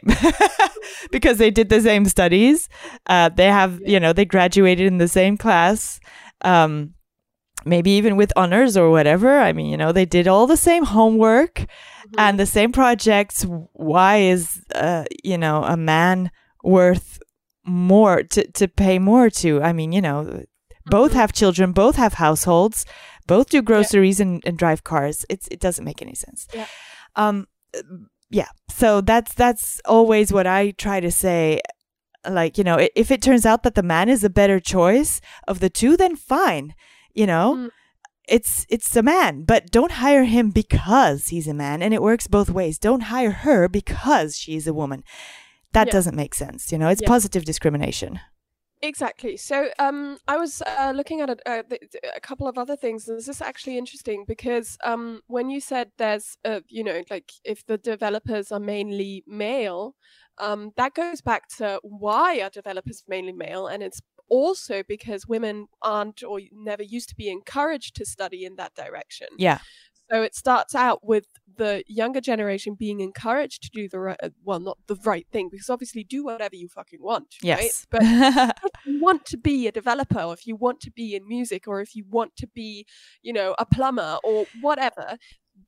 because 1.11 1.38
they 1.38 1.50
did 1.50 1.68
the 1.68 1.80
same 1.80 2.04
studies, 2.04 2.68
uh, 3.06 3.28
they 3.30 3.46
have 3.46 3.80
you 3.85 3.99
know 3.99 4.12
they 4.12 4.25
graduated 4.25 4.87
in 4.87 4.99
the 4.99 5.08
same 5.08 5.37
class. 5.37 5.99
Um, 6.42 6.94
maybe 7.64 7.90
even 7.90 8.16
with 8.16 8.32
honors 8.37 8.76
or 8.76 8.90
whatever. 8.90 9.40
I 9.40 9.52
mean, 9.52 9.66
you 9.66 9.76
know, 9.76 9.90
they 9.90 10.04
did 10.04 10.28
all 10.28 10.46
the 10.46 10.56
same 10.56 10.85
homework 10.85 11.66
and 12.16 12.38
the 12.38 12.46
same 12.46 12.70
projects. 12.70 13.44
Why 13.73 14.18
is, 14.18 14.62
uh, 14.75 15.04
you 15.25 15.37
know, 15.37 15.64
a 15.64 15.76
man 15.76 16.30
worth 16.66 17.18
more 17.64 18.23
to, 18.23 18.50
to 18.52 18.68
pay 18.68 18.99
more 18.99 19.30
to? 19.30 19.62
I 19.62 19.73
mean, 19.73 19.92
you 19.92 20.02
know, 20.02 20.44
both 20.87 21.11
Mm-hmm. 21.11 21.18
have 21.20 21.32
children, 21.32 21.73
both 21.73 21.96
have 21.96 22.14
households, 22.14 22.85
both 23.26 23.49
do 23.50 23.61
groceries 23.62 24.20
and, 24.20 24.42
and 24.46 24.56
drive 24.58 24.82
cars. 24.85 25.25
It's 25.28 25.49
it 25.50 25.61
doesn't 25.61 25.85
make 25.85 26.00
any 26.02 26.14
sense. 26.14 26.46
Yeah. 26.54 26.66
Um, 27.16 27.46
yeah. 28.30 28.49
So 28.70 29.00
that's 29.00 29.35
that's 29.35 29.80
always 29.85 30.32
what 30.32 30.46
I 30.46 30.70
try 30.73 31.00
to 31.00 31.11
say. 31.11 31.61
Like 32.28 32.58
you 32.58 32.64
know, 32.64 32.78
if 32.94 33.11
it 33.11 33.23
turns 33.23 33.46
out 33.46 33.62
that 33.62 33.75
the 33.75 33.82
man 33.82 34.08
is 34.08 34.23
a 34.25 34.30
better 34.30 34.61
choice 34.61 35.20
of 35.49 35.58
the 35.61 35.70
two, 35.70 35.96
then 35.96 36.14
fine. 36.16 36.75
You 37.14 37.26
know, 37.26 37.54
Mm. 37.56 37.70
it's 38.28 38.66
it's 38.68 38.94
a 38.96 39.02
man, 39.02 39.44
but 39.44 39.70
don't 39.70 39.92
hire 39.92 40.25
him 40.25 40.50
because 40.50 41.28
he's 41.28 41.49
a 41.49 41.54
man, 41.54 41.82
and 41.82 41.94
it 41.94 42.02
works 42.02 42.26
both 42.28 42.50
ways. 42.50 42.78
Don't 42.78 43.04
hire 43.14 43.30
her 43.46 43.68
because 43.68 44.37
she's 44.38 44.66
a 44.68 44.75
woman. 44.75 45.02
That 45.73 45.88
Yeah. 45.88 45.92
doesn't 45.92 46.16
make 46.16 46.35
sense. 46.35 46.73
You 46.73 46.78
know, 46.78 46.88
it's 46.88 47.02
Yeah. 47.02 47.08
positive 47.08 47.44
discrimination. 47.44 48.20
Exactly. 48.82 49.37
So, 49.38 49.70
um, 49.78 50.18
I 50.28 50.37
was 50.37 50.62
uh, 50.62 50.92
looking 50.94 51.20
at 51.23 51.30
a, 51.30 51.37
uh, 51.49 51.62
th- 51.62 51.80
th- 51.92 52.04
a 52.14 52.20
couple 52.20 52.46
of 52.46 52.58
other 52.58 52.76
things. 52.76 53.06
This 53.06 53.26
is 53.26 53.40
actually 53.40 53.78
interesting 53.78 54.25
because 54.28 54.76
um, 54.85 55.23
when 55.28 55.49
you 55.49 55.61
said 55.61 55.92
there's, 55.96 56.37
uh, 56.44 56.61
you 56.68 56.85
know, 56.85 57.02
like 57.11 57.32
if 57.42 57.64
the 57.64 57.78
developers 57.78 58.52
are 58.52 58.61
mainly 58.61 59.25
male, 59.26 59.95
um, 60.38 60.73
that 60.76 60.93
goes 60.95 61.23
back 61.23 61.49
to 61.56 61.80
why 61.82 62.40
are 62.40 62.50
developers 62.50 63.02
mainly 63.08 63.32
male, 63.32 63.67
and 63.67 63.82
it's 63.82 64.02
also 64.28 64.82
because 64.82 65.26
women 65.26 65.67
aren't 65.80 66.23
or 66.23 66.38
never 66.52 66.82
used 66.82 67.08
to 67.08 67.14
be 67.17 67.30
encouraged 67.30 67.97
to 67.97 68.04
study 68.04 68.45
in 68.45 68.56
that 68.56 68.75
direction. 68.75 69.28
Yeah. 69.38 69.58
So 70.10 70.23
it 70.23 70.34
starts 70.34 70.75
out 70.75 71.04
with 71.04 71.26
the 71.56 71.82
younger 71.88 72.21
generation 72.21 72.75
being 72.75 73.00
encouraged 73.00 73.62
to 73.64 73.71
do 73.73 73.88
the 73.88 73.99
right, 73.99 74.16
uh, 74.23 74.30
well, 74.45 74.60
not 74.60 74.78
the 74.86 74.97
right 75.04 75.26
thing, 75.32 75.49
because 75.50 75.71
obviously 75.71 76.04
do 76.04 76.25
whatever 76.25 76.54
you 76.54 76.69
fucking 76.69 77.02
want, 77.02 77.34
right? 77.45 77.71
But 77.90 78.02
if 78.02 78.73
you 78.84 79.00
want 79.00 79.25
to 79.26 79.36
be 79.36 79.66
a 79.66 79.73
developer, 79.73 80.21
or 80.21 80.34
if 80.34 80.47
you 80.47 80.54
want 80.56 80.80
to 80.82 80.90
be 80.90 81.14
in 81.16 81.26
music, 81.26 81.66
or 81.66 81.80
if 81.80 81.97
you 81.97 82.04
want 82.08 82.36
to 82.36 82.47
be, 82.47 82.86
you 83.23 83.32
know, 83.32 83.54
a 83.58 83.66
plumber 83.66 84.19
or 84.23 84.47
whatever, 84.60 85.19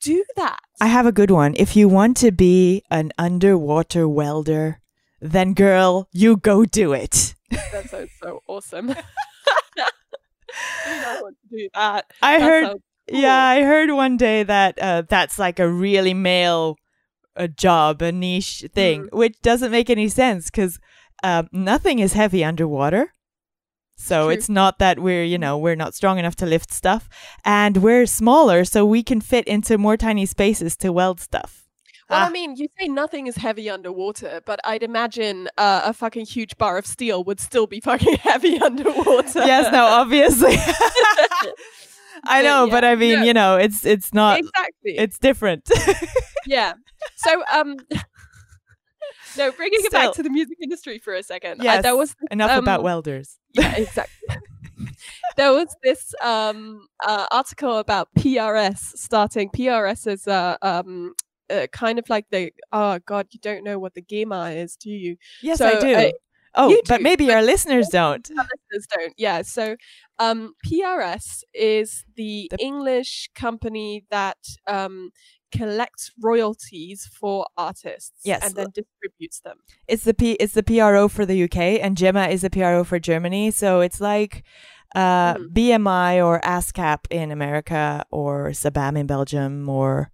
do 0.01 0.25
that. 0.37 0.61
I 0.81 0.87
have 0.87 1.07
a 1.07 1.13
good 1.13 1.31
one. 1.31 1.55
If 1.57 1.75
you 1.75 1.89
want 1.89 2.17
to 2.19 2.31
be 2.31 2.85
an 2.91 3.13
underwater 3.19 4.09
welder, 4.09 4.81
then 5.21 5.55
girl, 5.55 6.09
you 6.13 6.37
go 6.37 6.65
do 6.65 6.93
it. 6.93 7.35
that 7.51 7.89
sounds 7.91 8.11
so 8.23 8.43
awesome. 8.47 8.91
I 8.91 8.95
do 10.87 11.01
not 11.03 11.23
want 11.23 11.37
to 11.43 11.57
do 11.57 11.69
that. 11.75 12.13
I 12.23 12.39
That 12.39 12.45
heard 12.45 12.67
sounds 12.67 12.83
Yeah. 13.11 13.43
I 13.45 13.63
heard 13.63 13.91
one 13.91 14.17
day 14.17 14.43
that 14.43 14.79
uh, 14.81 15.03
that's 15.09 15.39
like 15.39 15.59
a 15.59 15.69
really 15.69 16.15
male 16.15 16.77
uh, 17.37 17.47
job, 17.47 18.03
a 18.03 18.13
niche 18.13 18.65
thing, 18.75 19.05
Mm-hmm. 19.05 19.17
which 19.17 19.41
doesn't 19.43 19.71
make 19.71 19.91
any 19.91 20.09
sense 20.09 20.51
because 20.51 20.79
um, 21.23 21.49
nothing 21.53 21.99
is 21.99 22.13
heavy 22.15 22.45
underwater. 22.45 23.13
So 23.97 24.25
True. 24.27 24.31
it's 24.31 24.49
not 24.49 24.79
that 24.79 25.01
we're, 25.01 25.25
you 25.25 25.39
know, 25.39 25.59
we're 25.59 25.75
not 25.75 25.93
strong 25.95 26.19
enough 26.21 26.37
to 26.37 26.47
lift 26.47 26.73
stuff, 26.73 27.09
and 27.45 27.79
we're 27.79 28.07
smaller, 28.07 28.65
so 28.65 28.85
we 28.87 29.03
can 29.03 29.21
fit 29.21 29.45
into 29.49 29.77
more 29.77 29.97
tiny 29.97 30.25
spaces 30.27 30.77
to 30.77 30.93
weld 30.93 31.19
stuff. 31.21 31.65
Well, 32.09 32.21
Ah. 32.23 32.27
I 32.29 32.31
mean, 32.31 32.55
you 32.57 32.69
say 32.79 32.87
nothing 32.87 33.27
is 33.27 33.37
heavy 33.37 33.69
underwater, 33.69 34.41
but 34.47 34.61
I'd 34.65 34.85
imagine 34.85 35.49
uh, 35.59 35.81
a 35.85 35.93
fucking 35.93 36.27
huge 36.27 36.57
bar 36.59 36.79
of 36.79 36.87
steel 36.87 37.25
would 37.25 37.41
still 37.41 37.67
be 37.67 37.81
fucking 37.91 38.19
heavy 38.19 38.57
underwater. 38.61 39.45
yes, 39.45 39.73
no, 39.73 39.85
obviously. 39.87 40.57
I 42.25 42.43
know, 42.43 42.65
yeah, 42.67 42.71
but 42.71 42.85
I 42.85 42.95
mean, 42.95 43.21
no. 43.21 43.25
you 43.25 43.35
know, 43.35 43.57
it's 43.57 43.85
it's 43.85 44.13
not, 44.13 44.39
exactly. 44.41 44.97
it's 44.99 45.19
different. 45.19 45.69
yeah. 46.47 46.75
So, 47.17 47.43
um, 47.53 47.77
no, 49.37 49.53
bringing 49.53 49.81
it 49.83 49.93
back 49.93 50.13
to 50.15 50.23
the 50.23 50.31
music 50.31 50.59
industry 50.63 50.99
for 50.99 51.15
a 51.15 51.23
second. 51.23 51.63
Yeah, 51.63 51.75
Yes. 51.75 51.83
there 51.83 51.97
was 51.97 52.15
Enough 52.31 52.59
about 52.59 52.81
um, 52.81 52.85
welders. 52.85 53.39
yeah, 53.55 53.75
exactly. 53.77 54.37
there 55.37 55.53
was 55.53 55.75
this 55.83 56.15
um, 56.23 56.87
uh, 57.05 57.27
article 57.31 57.79
about 57.79 58.09
PRS 58.17 58.97
starting. 58.97 59.51
PRS 59.51 60.07
is 60.11 60.27
uh, 60.29 60.57
um, 60.63 61.15
uh, 61.51 61.67
kind 61.73 61.99
of 61.99 62.09
like 62.09 62.27
the 62.31 62.53
oh 62.73 62.99
god, 63.07 63.27
you 63.31 63.41
don't 63.41 63.65
know 63.65 63.79
what 63.79 63.95
the 63.95 64.03
GEMA 64.03 64.51
is, 64.57 64.77
do 64.77 64.91
you? 64.91 65.17
Yes, 65.43 65.59
so, 65.59 65.69
I 65.69 65.81
do. 65.81 65.95
uh, 65.95 66.11
oh, 66.55 66.69
you 66.71 66.81
but 66.87 66.99
do, 66.99 67.03
maybe 67.03 67.27
but- 67.27 67.37
our 67.37 67.43
listeners 67.43 67.89
don't. 67.93 68.29
Our 68.39 68.45
listeners 68.71 68.87
don't. 68.97 69.15
Yeah. 69.17 69.43
So 69.43 69.77
um, 70.19 70.55
PRS 70.67 71.43
is 71.55 72.05
the, 72.17 72.49
The- 72.51 72.59
English 72.61 73.31
company 73.35 74.05
that 74.11 74.39
um, 74.67 75.11
collects 75.53 76.11
royalties 76.21 77.09
for 77.19 77.47
artists 77.57 78.21
Yes. 78.25 78.45
and 78.45 78.55
then 78.55 78.67
distributes 78.75 79.41
them. 79.41 79.59
It's 79.87 80.05
the 80.05 80.13
P 80.15 80.33
it's 80.33 80.55
the 80.55 80.63
PRO 80.63 81.09
for 81.09 81.25
the 81.25 81.45
UK 81.45 81.57
and 81.83 81.97
Gemma 81.97 82.27
is 82.29 82.43
the 82.43 82.51
PRO 82.51 82.85
for 82.85 82.99
Germany. 82.99 83.51
So 83.51 83.81
it's 83.81 84.01
like 84.01 84.45
uh, 84.95 85.35
Mhm. 85.35 85.53
BMI 85.53 86.25
or 86.25 86.41
ASCAP 86.41 87.01
in 87.11 87.31
America 87.31 88.05
or 88.11 88.49
Sabam 88.51 88.99
in 88.99 89.07
Belgium 89.07 89.69
or 89.69 90.11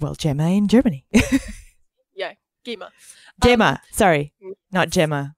well 0.00 0.14
Gemma 0.14 0.48
in 0.50 0.68
Germany. 0.68 1.06
GEMA. 2.64 2.86
Um, 2.86 2.90
Gemma, 3.42 3.82
sorry, 3.90 4.32
mm, 4.42 4.52
not 4.70 4.90
Gemma. 4.90 5.34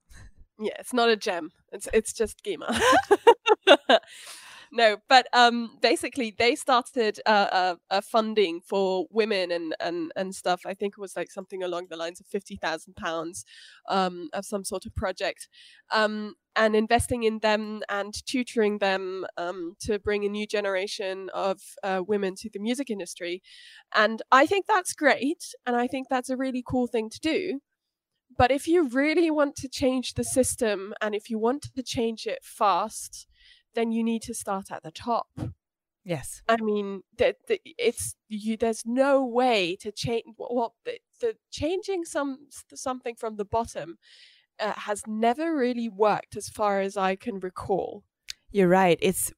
Yeah, 0.59 0.73
it's 0.79 0.93
not 0.93 1.09
a 1.09 1.15
gem. 1.15 1.51
It's 1.71 1.87
it's 1.93 2.13
just 2.13 2.43
GEMA. 2.43 2.79
no, 4.71 4.97
but 5.09 5.27
um, 5.33 5.77
basically 5.81 6.33
they 6.37 6.55
started 6.55 7.19
uh, 7.25 7.47
uh, 7.51 7.75
uh, 7.89 8.01
funding 8.01 8.61
for 8.61 9.07
women 9.11 9.51
and, 9.51 9.75
and 9.79 10.11
and 10.15 10.33
stuff. 10.33 10.61
I 10.65 10.73
think 10.73 10.95
it 10.97 11.01
was 11.01 11.15
like 11.15 11.31
something 11.31 11.63
along 11.63 11.87
the 11.89 11.97
lines 11.97 12.19
of 12.19 12.27
fifty 12.27 12.55
thousand 12.55 12.95
pounds 12.95 13.45
um, 13.89 14.29
of 14.33 14.45
some 14.45 14.63
sort 14.63 14.85
of 14.85 14.95
project, 14.95 15.47
um, 15.91 16.35
and 16.55 16.75
investing 16.75 17.23
in 17.23 17.39
them 17.39 17.81
and 17.89 18.13
tutoring 18.25 18.77
them 18.79 19.25
um, 19.37 19.75
to 19.79 19.99
bring 19.99 20.23
a 20.23 20.29
new 20.29 20.47
generation 20.47 21.29
of 21.33 21.59
uh, 21.83 22.01
women 22.07 22.35
to 22.35 22.49
the 22.49 22.59
music 22.59 22.89
industry. 22.89 23.41
And 23.93 24.21
I 24.31 24.45
think 24.45 24.65
that's 24.67 24.93
great, 24.93 25.53
and 25.65 25.75
I 25.75 25.87
think 25.87 26.07
that's 26.09 26.29
a 26.29 26.37
really 26.37 26.63
cool 26.65 26.87
thing 26.87 27.09
to 27.09 27.19
do. 27.19 27.59
But 28.37 28.51
if 28.51 28.67
you 28.67 28.87
really 28.89 29.31
want 29.31 29.55
to 29.57 29.69
change 29.69 30.13
the 30.13 30.23
system 30.23 30.93
and 31.01 31.15
if 31.15 31.29
you 31.29 31.39
want 31.39 31.69
to 31.75 31.83
change 31.83 32.25
it 32.25 32.39
fast, 32.43 33.27
then 33.75 33.91
you 33.91 34.03
need 34.03 34.23
to 34.23 34.33
start 34.33 34.71
at 34.71 34.83
the 34.83 34.91
top. 34.91 35.27
Yes. 36.03 36.41
I 36.47 36.57
mean, 36.57 37.01
that 37.17 37.37
the, 37.47 37.59
it's 37.65 38.15
you. 38.27 38.57
There's 38.57 38.83
no 38.85 39.25
way 39.25 39.75
to 39.81 39.91
change. 39.91 40.23
Well, 40.37 40.75
the, 40.85 40.99
the 41.19 41.35
changing 41.49 42.05
some 42.05 42.47
something 42.73 43.15
from 43.15 43.37
the 43.37 43.45
bottom 43.45 43.97
uh, 44.59 44.73
has 44.75 45.03
never 45.07 45.55
really 45.55 45.89
worked, 45.89 46.35
as 46.35 46.49
far 46.49 46.79
as 46.81 46.95
I 46.97 47.15
can 47.15 47.39
recall. 47.39 48.03
You're 48.51 48.67
right. 48.67 48.97
It's 49.01 49.31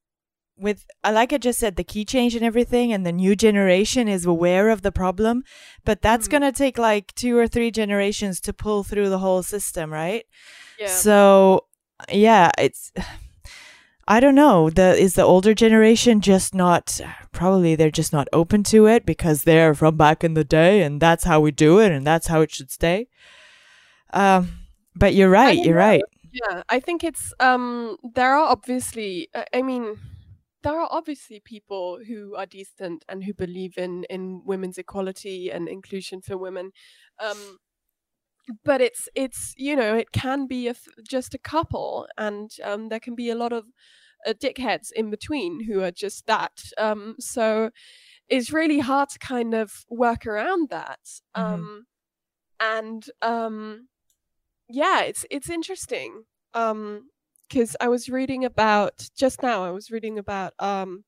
with 0.59 0.85
uh, 1.03 1.11
like 1.13 1.31
I 1.33 1.37
just 1.37 1.59
said, 1.59 1.75
the 1.75 1.83
key 1.83 2.03
change 2.03 2.35
and 2.35 2.43
everything, 2.43 2.91
and 2.91 3.05
the 3.05 3.11
new 3.11 3.35
generation 3.35 4.07
is 4.07 4.25
aware 4.25 4.69
of 4.69 4.81
the 4.81 4.91
problem, 4.91 5.43
but 5.85 6.01
that's 6.01 6.27
Mhm. 6.27 6.31
gonna 6.31 6.51
take 6.51 6.77
like 6.77 7.13
two 7.15 7.37
or 7.37 7.47
three 7.47 7.69
generations 7.71 8.39
to 8.41 8.53
pull 8.53 8.83
through 8.83 9.09
the 9.09 9.19
whole 9.19 9.43
system, 9.43 9.93
right? 9.93 10.25
Yeah. 10.79 10.87
So 10.87 11.65
yeah, 12.11 12.49
it's 12.57 12.91
I 14.09 14.19
don't 14.19 14.35
know. 14.35 14.69
The 14.69 14.95
is 14.95 15.15
the 15.15 15.23
older 15.23 15.53
generation 15.53 16.21
just 16.21 16.55
not 16.55 17.01
probably 17.33 17.75
they're 17.75 17.91
just 17.91 18.13
not 18.13 18.27
open 18.31 18.63
to 18.63 18.87
it 18.87 19.05
because 19.05 19.43
they're 19.43 19.75
from 19.75 19.97
back 19.97 20.23
in 20.23 20.33
the 20.33 20.45
day 20.45 20.81
and 20.81 21.01
that's 21.01 21.25
how 21.25 21.39
we 21.41 21.51
do 21.51 21.79
it 21.79 21.91
and 21.91 22.07
that's 22.07 22.27
how 22.27 22.41
it 22.41 22.51
should 22.51 22.71
stay. 22.71 23.07
Um 24.13 24.66
but 24.97 25.13
you're 25.13 25.29
right, 25.29 25.57
you're 25.59 25.75
right. 25.75 26.03
Yeah, 26.31 26.63
I 26.69 26.79
think 26.79 27.03
it's 27.03 27.33
um 27.39 27.97
there 28.03 28.33
are 28.35 28.47
obviously 28.51 29.29
uh, 29.33 29.45
I 29.53 29.61
mean 29.61 29.99
there 30.63 30.79
are 30.79 30.87
obviously 30.91 31.39
people 31.39 31.99
who 32.07 32.35
are 32.35 32.45
decent 32.45 33.05
and 33.07 33.23
who 33.23 33.33
believe 33.33 33.77
in 33.77 34.03
in 34.05 34.43
women's 34.45 34.77
equality 34.77 35.49
and 35.51 35.67
inclusion 35.69 36.21
for 36.21 36.37
women. 36.37 36.71
Um 37.19 37.57
but 38.63 38.81
it's 38.81 39.09
it's 39.15 39.53
you 39.57 39.75
know 39.75 39.95
it 39.95 40.11
can 40.11 40.47
be 40.47 40.67
a 40.67 40.71
f- 40.71 40.87
just 41.07 41.33
a 41.33 41.37
couple 41.37 42.07
and 42.17 42.51
um 42.63 42.89
there 42.89 42.99
can 42.99 43.15
be 43.15 43.29
a 43.29 43.35
lot 43.35 43.51
of 43.51 43.65
uh, 44.25 44.33
dickheads 44.33 44.91
in 44.95 45.09
between 45.09 45.65
who 45.65 45.81
are 45.81 45.91
just 45.91 46.25
that 46.27 46.63
um 46.77 47.15
so 47.19 47.71
it's 48.29 48.53
really 48.53 48.79
hard 48.79 49.09
to 49.09 49.19
kind 49.19 49.53
of 49.53 49.85
work 49.89 50.25
around 50.27 50.69
that 50.69 50.99
Mhm. 51.35 51.43
um 51.43 51.85
and 52.59 53.09
um 53.21 53.87
yeah 54.69 55.01
it's 55.01 55.25
it's 55.29 55.49
interesting 55.49 56.23
um 56.53 57.09
because 57.47 57.75
i 57.79 57.87
was 57.87 58.09
reading 58.09 58.43
about 58.45 59.09
just 59.15 59.41
now 59.41 59.63
i 59.63 59.71
was 59.71 59.89
reading 59.91 60.17
about 60.17 60.53
um 60.59 61.03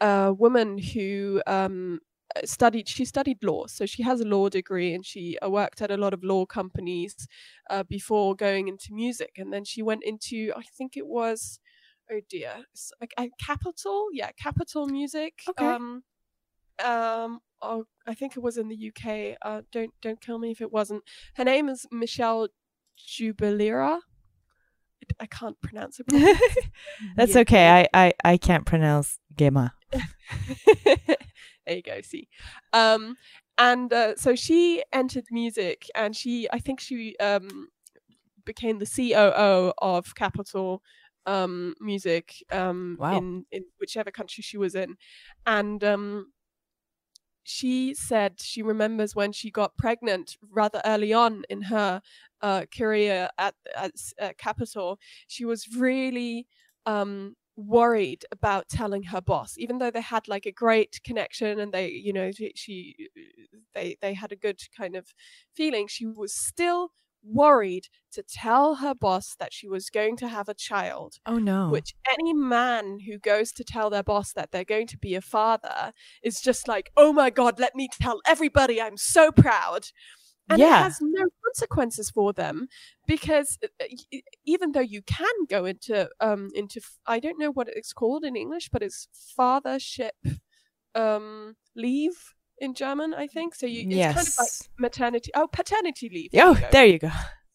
a 0.00 0.32
woman 0.32 0.78
who 0.78 1.42
um 1.46 2.00
studied 2.44 2.88
she 2.88 3.04
studied 3.04 3.42
law 3.42 3.66
so 3.66 3.86
she 3.86 4.02
has 4.02 4.20
a 4.20 4.24
law 4.26 4.48
degree 4.48 4.94
and 4.94 5.04
she 5.06 5.38
uh, 5.38 5.48
worked 5.48 5.80
at 5.82 5.90
a 5.90 5.96
lot 5.96 6.12
of 6.14 6.22
law 6.22 6.44
companies 6.46 7.26
uh, 7.70 7.82
before 7.84 8.34
going 8.36 8.68
into 8.68 8.92
music 8.92 9.32
and 9.38 9.52
then 9.52 9.64
she 9.64 9.82
went 9.82 10.02
into 10.04 10.52
i 10.56 10.62
think 10.76 10.96
it 10.96 11.06
was 11.06 11.58
oh 12.12 12.20
dear 12.28 12.64
like 13.00 13.14
uh, 13.18 13.26
Capitol 13.40 14.08
yeah 14.12 14.30
Capitol 14.32 14.86
music 14.86 15.42
Okay. 15.48 15.76
um 15.76 16.02
um 16.84 17.40
oh, 17.60 17.84
i 18.06 18.14
think 18.14 18.36
it 18.36 18.42
was 18.42 18.56
in 18.56 18.68
the 18.68 18.88
uk 18.88 19.36
uh 19.42 19.62
don't 19.72 19.92
don't 20.00 20.20
kill 20.20 20.38
me 20.38 20.50
if 20.52 20.60
it 20.60 20.70
wasn't 20.72 21.02
her 21.36 21.44
name 21.44 21.68
is 21.68 21.86
michelle 21.90 22.48
jubilera 23.06 24.00
I- 25.20 25.26
can't 25.26 25.58
pronounce 25.60 26.00
it 26.00 26.06
properly. 26.06 26.34
That's 27.16 27.34
Yeah. 27.34 27.40
okay. 27.40 27.68
I, 27.94 28.06
I, 28.06 28.12
I 28.24 28.36
can't 28.36 28.66
pronounce 28.66 29.18
Gema. 29.36 29.72
there 31.66 31.76
you 31.76 31.82
go. 31.82 32.00
See, 32.02 32.28
um, 32.72 33.16
and 33.56 33.92
uh, 33.92 34.16
so 34.16 34.34
she 34.34 34.82
entered 34.92 35.24
music, 35.30 35.86
and 35.94 36.14
she, 36.14 36.48
I 36.52 36.58
think 36.58 36.80
she 36.80 37.16
um, 37.18 37.68
became 38.44 38.78
the 38.78 38.86
COO 38.86 39.72
of 39.78 40.14
Capitol 40.14 40.82
um, 41.26 41.74
Music 41.80 42.34
um, 42.52 42.96
Wow. 43.00 43.16
in 43.16 43.46
in 43.50 43.64
whichever 43.80 44.10
country 44.10 44.42
she 44.42 44.58
was 44.58 44.74
in, 44.74 44.96
and 45.46 45.82
um, 45.84 46.32
she 47.48 47.94
said 47.94 48.40
she 48.40 48.62
remembers 48.62 49.16
when 49.16 49.32
she 49.32 49.50
got 49.50 49.76
pregnant 49.78 50.36
rather 50.50 50.82
early 50.84 51.14
on 51.14 51.44
in 51.48 51.62
her 51.62 52.02
uh, 52.42 52.66
career 52.76 53.30
at, 53.38 53.54
at 53.74 53.92
uh, 54.20 54.30
Capitol. 54.36 54.98
She 55.26 55.46
was 55.46 55.66
really 55.74 56.46
um, 56.84 57.36
worried 57.56 58.26
about 58.30 58.68
telling 58.68 59.04
her 59.04 59.22
boss, 59.22 59.54
even 59.56 59.78
though 59.78 59.90
they 59.90 60.02
had 60.02 60.28
like 60.28 60.44
a 60.44 60.52
great 60.52 61.00
connection 61.02 61.58
and 61.58 61.72
they, 61.72 61.88
you 61.88 62.12
know, 62.12 62.30
she 62.54 63.08
they 63.74 63.96
they 64.02 64.12
had 64.12 64.30
a 64.30 64.36
good 64.36 64.60
kind 64.76 64.94
of 64.94 65.14
feeling. 65.54 65.88
She 65.88 66.04
was 66.04 66.34
still 66.34 66.90
worried 67.28 67.88
to 68.12 68.22
tell 68.22 68.76
her 68.76 68.94
boss 68.94 69.34
that 69.38 69.52
she 69.52 69.68
was 69.68 69.90
going 69.90 70.16
to 70.16 70.28
have 70.28 70.48
a 70.48 70.54
child 70.54 71.18
Oh 71.26 71.38
no. 71.38 71.70
which 71.70 71.94
any 72.10 72.32
man 72.34 72.98
who 73.06 73.18
goes 73.18 73.52
to 73.52 73.64
tell 73.64 73.90
their 73.90 74.02
boss 74.02 74.32
that 74.32 74.50
they're 74.50 74.64
going 74.64 74.86
to 74.86 74.98
be 74.98 75.14
a 75.14 75.20
father 75.20 75.92
is 76.22 76.40
just 76.40 76.66
like, 76.66 76.90
oh 76.96 77.12
my 77.12 77.30
God, 77.30 77.60
let 77.60 77.74
me 77.74 77.88
tell 78.00 78.20
everybody 78.26 78.80
I'm 78.80 78.96
so 78.96 79.30
proud. 79.30 79.86
And 80.50 80.60
Yeah. 80.60 80.80
it 80.80 80.84
has 80.84 80.98
no 81.02 81.26
consequences 81.44 82.10
for 82.10 82.32
them 82.32 82.68
because 83.06 83.58
uh, 83.62 83.84
even 84.46 84.72
though 84.72 84.80
you 84.80 85.02
can 85.02 85.34
go 85.48 85.66
into 85.66 86.08
um 86.20 86.48
into 86.54 86.80
I 87.06 87.20
don't 87.20 87.38
know 87.38 87.50
what 87.52 87.68
it's 87.68 87.92
called 87.92 88.24
in 88.24 88.34
English, 88.34 88.70
but 88.70 88.82
it's 88.82 89.08
fathership 89.38 90.12
um 90.94 91.56
leave 91.76 92.34
in 92.60 92.74
German, 92.74 93.14
I 93.14 93.26
think. 93.26 93.54
So 93.54 93.66
you 93.66 93.86
it's 93.88 94.14
kind 94.14 94.28
of 94.28 94.38
like 94.38 94.48
yes. 94.48 94.68
maternity 94.78 95.30
oh 95.34 95.46
paternity 95.46 96.08
leave. 96.12 96.30
there 96.32 96.46
Oh, 96.46 96.50
you 96.56 96.66
there 96.70 96.86
you 96.86 96.98
go. 96.98 97.10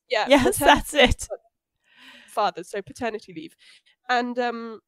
yeah, 0.10 0.26
Yes, 0.28 0.58
that's 0.58 0.94
it. 0.94 1.22
for 1.24 1.38
fathers, 2.28 2.70
so 2.70 2.82
paternity 2.82 3.34
leave, 3.36 3.56
and 4.10 4.38
um, 4.40 4.80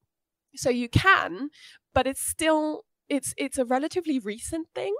so 0.55 0.69
you 0.69 0.89
can, 0.89 1.49
but 1.93 2.07
it's 2.07 2.21
still 2.21 2.85
it's 3.09 3.33
it's 3.37 3.57
a 3.57 3.65
relatively 3.65 4.19
recent 4.19 4.67
thing. 4.73 4.95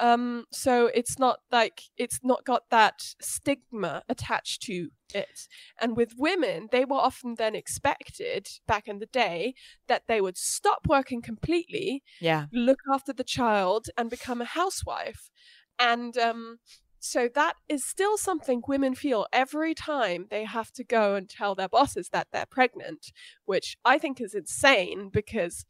Um, 0.00 0.44
so 0.52 0.86
it's 0.94 1.18
not 1.18 1.40
like 1.50 1.82
it's 1.96 2.20
not 2.22 2.44
got 2.44 2.70
that 2.70 3.14
stigma 3.20 4.02
attached 4.08 4.62
to 4.62 4.90
it. 5.14 5.48
And 5.80 5.96
with 5.96 6.12
women, 6.18 6.68
they 6.70 6.84
were 6.84 6.96
often 6.96 7.34
then 7.36 7.54
expected 7.54 8.48
back 8.66 8.86
in 8.88 8.98
the 8.98 9.06
day 9.06 9.54
that 9.88 10.04
they 10.06 10.20
would 10.20 10.36
stop 10.38 10.86
working 10.88 11.22
completely 11.22 12.02
Yeah. 12.20 12.48
look 12.52 12.80
after 12.92 13.12
the 13.12 13.24
child 13.24 13.88
and 13.96 14.08
become 14.10 14.40
a 14.40 14.44
housewife 14.46 15.30
and 15.78 16.16
um 16.16 16.58
so 17.00 17.28
that 17.32 17.54
is 17.68 17.84
still 17.84 18.18
something 18.18 18.60
women 18.66 18.94
feel 18.94 19.26
every 19.32 19.72
time 19.74 20.26
they 20.30 20.44
have 20.44 20.72
to 20.72 20.82
go 20.82 21.14
and 21.14 21.28
tell 21.28 21.54
their 21.54 21.68
bosses 21.68 22.08
that 22.10 22.26
they're 22.32 22.46
pregnant 22.46 23.12
which 23.44 23.76
i 23.84 23.98
think 23.98 24.20
is 24.20 24.34
insane 24.34 25.08
because 25.12 25.64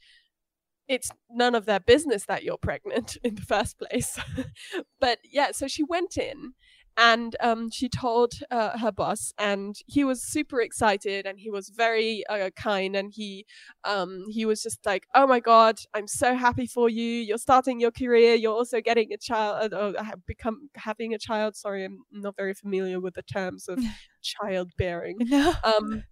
it's 0.89 1.11
none 1.31 1.55
of 1.55 1.67
their 1.67 1.81
business 1.81 2.25
that 2.27 2.43
you're 2.45 2.59
pregnant 2.59 3.17
in 3.25 3.35
the 3.35 3.43
first 3.43 3.79
place. 3.79 4.19
But 5.01 5.19
yeah 5.25 5.53
so 5.53 5.69
she 5.69 5.83
went 5.85 6.17
in 6.17 6.55
and 6.99 7.37
um, 7.39 7.71
she 7.71 7.89
told 7.89 8.33
uh, 8.51 8.77
her 8.79 8.91
boss 8.91 9.33
and 9.39 9.77
he 9.87 10.03
was 10.03 10.21
super 10.21 10.61
excited 10.61 11.27
and 11.27 11.39
he 11.39 11.49
was 11.49 11.69
very 11.69 12.25
uh, 12.29 12.51
kind 12.57 12.97
and 12.97 13.13
he 13.15 13.47
um, 13.85 14.25
he 14.29 14.45
was 14.45 14.63
just 14.63 14.85
like 14.85 15.07
oh 15.15 15.27
my 15.27 15.39
god 15.39 15.79
i'm 15.95 16.09
so 16.09 16.35
happy 16.35 16.67
for 16.67 16.89
you. 16.89 17.05
You're 17.05 17.39
starting 17.39 17.79
your 17.81 17.93
career. 17.93 18.35
You're 18.35 18.53
also 18.53 18.81
getting 18.81 19.13
a 19.13 19.17
child 19.17 19.73
uh, 19.73 19.93
become 20.27 20.71
having 20.75 21.15
a 21.15 21.19
child. 21.19 21.55
Sorry 21.55 21.85
i'm 21.85 22.01
not 22.11 22.35
very 22.37 22.55
familiar 22.55 22.99
with 23.01 23.15
the 23.15 23.23
terms 23.23 23.69
of 23.69 23.79
childbearing. 24.23 25.19
No. 25.21 25.55
um 25.63 26.03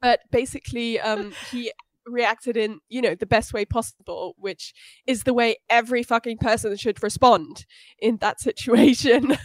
but 0.00 0.20
basically 0.30 1.00
um 1.00 1.32
he 1.50 1.72
reacted 2.08 2.56
in 2.56 2.80
you 2.88 3.00
know 3.02 3.14
the 3.14 3.26
best 3.26 3.52
way 3.52 3.64
possible 3.64 4.34
which 4.38 4.74
is 5.06 5.24
the 5.24 5.34
way 5.34 5.56
every 5.68 6.02
fucking 6.02 6.38
person 6.38 6.76
should 6.76 7.02
respond 7.02 7.66
in 7.98 8.16
that 8.18 8.40
situation. 8.48 9.36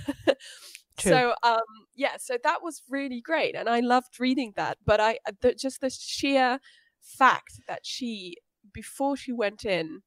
So 0.98 1.34
um 1.44 1.60
yeah 1.96 2.18
so 2.18 2.38
that 2.44 2.62
was 2.62 2.82
really 2.90 3.22
great 3.22 3.56
and 3.56 3.70
i 3.70 3.80
loved 3.80 4.20
reading 4.20 4.54
that 4.56 4.78
but 4.86 5.00
i 5.00 5.18
uh, 5.28 5.32
the, 5.42 5.54
just 5.54 5.82
the 5.82 5.90
sheer 5.90 6.60
fact 7.02 7.60
that 7.68 7.82
she 7.84 8.38
before 8.74 9.16
she 9.16 9.32
went 9.32 9.66
in 9.66 10.02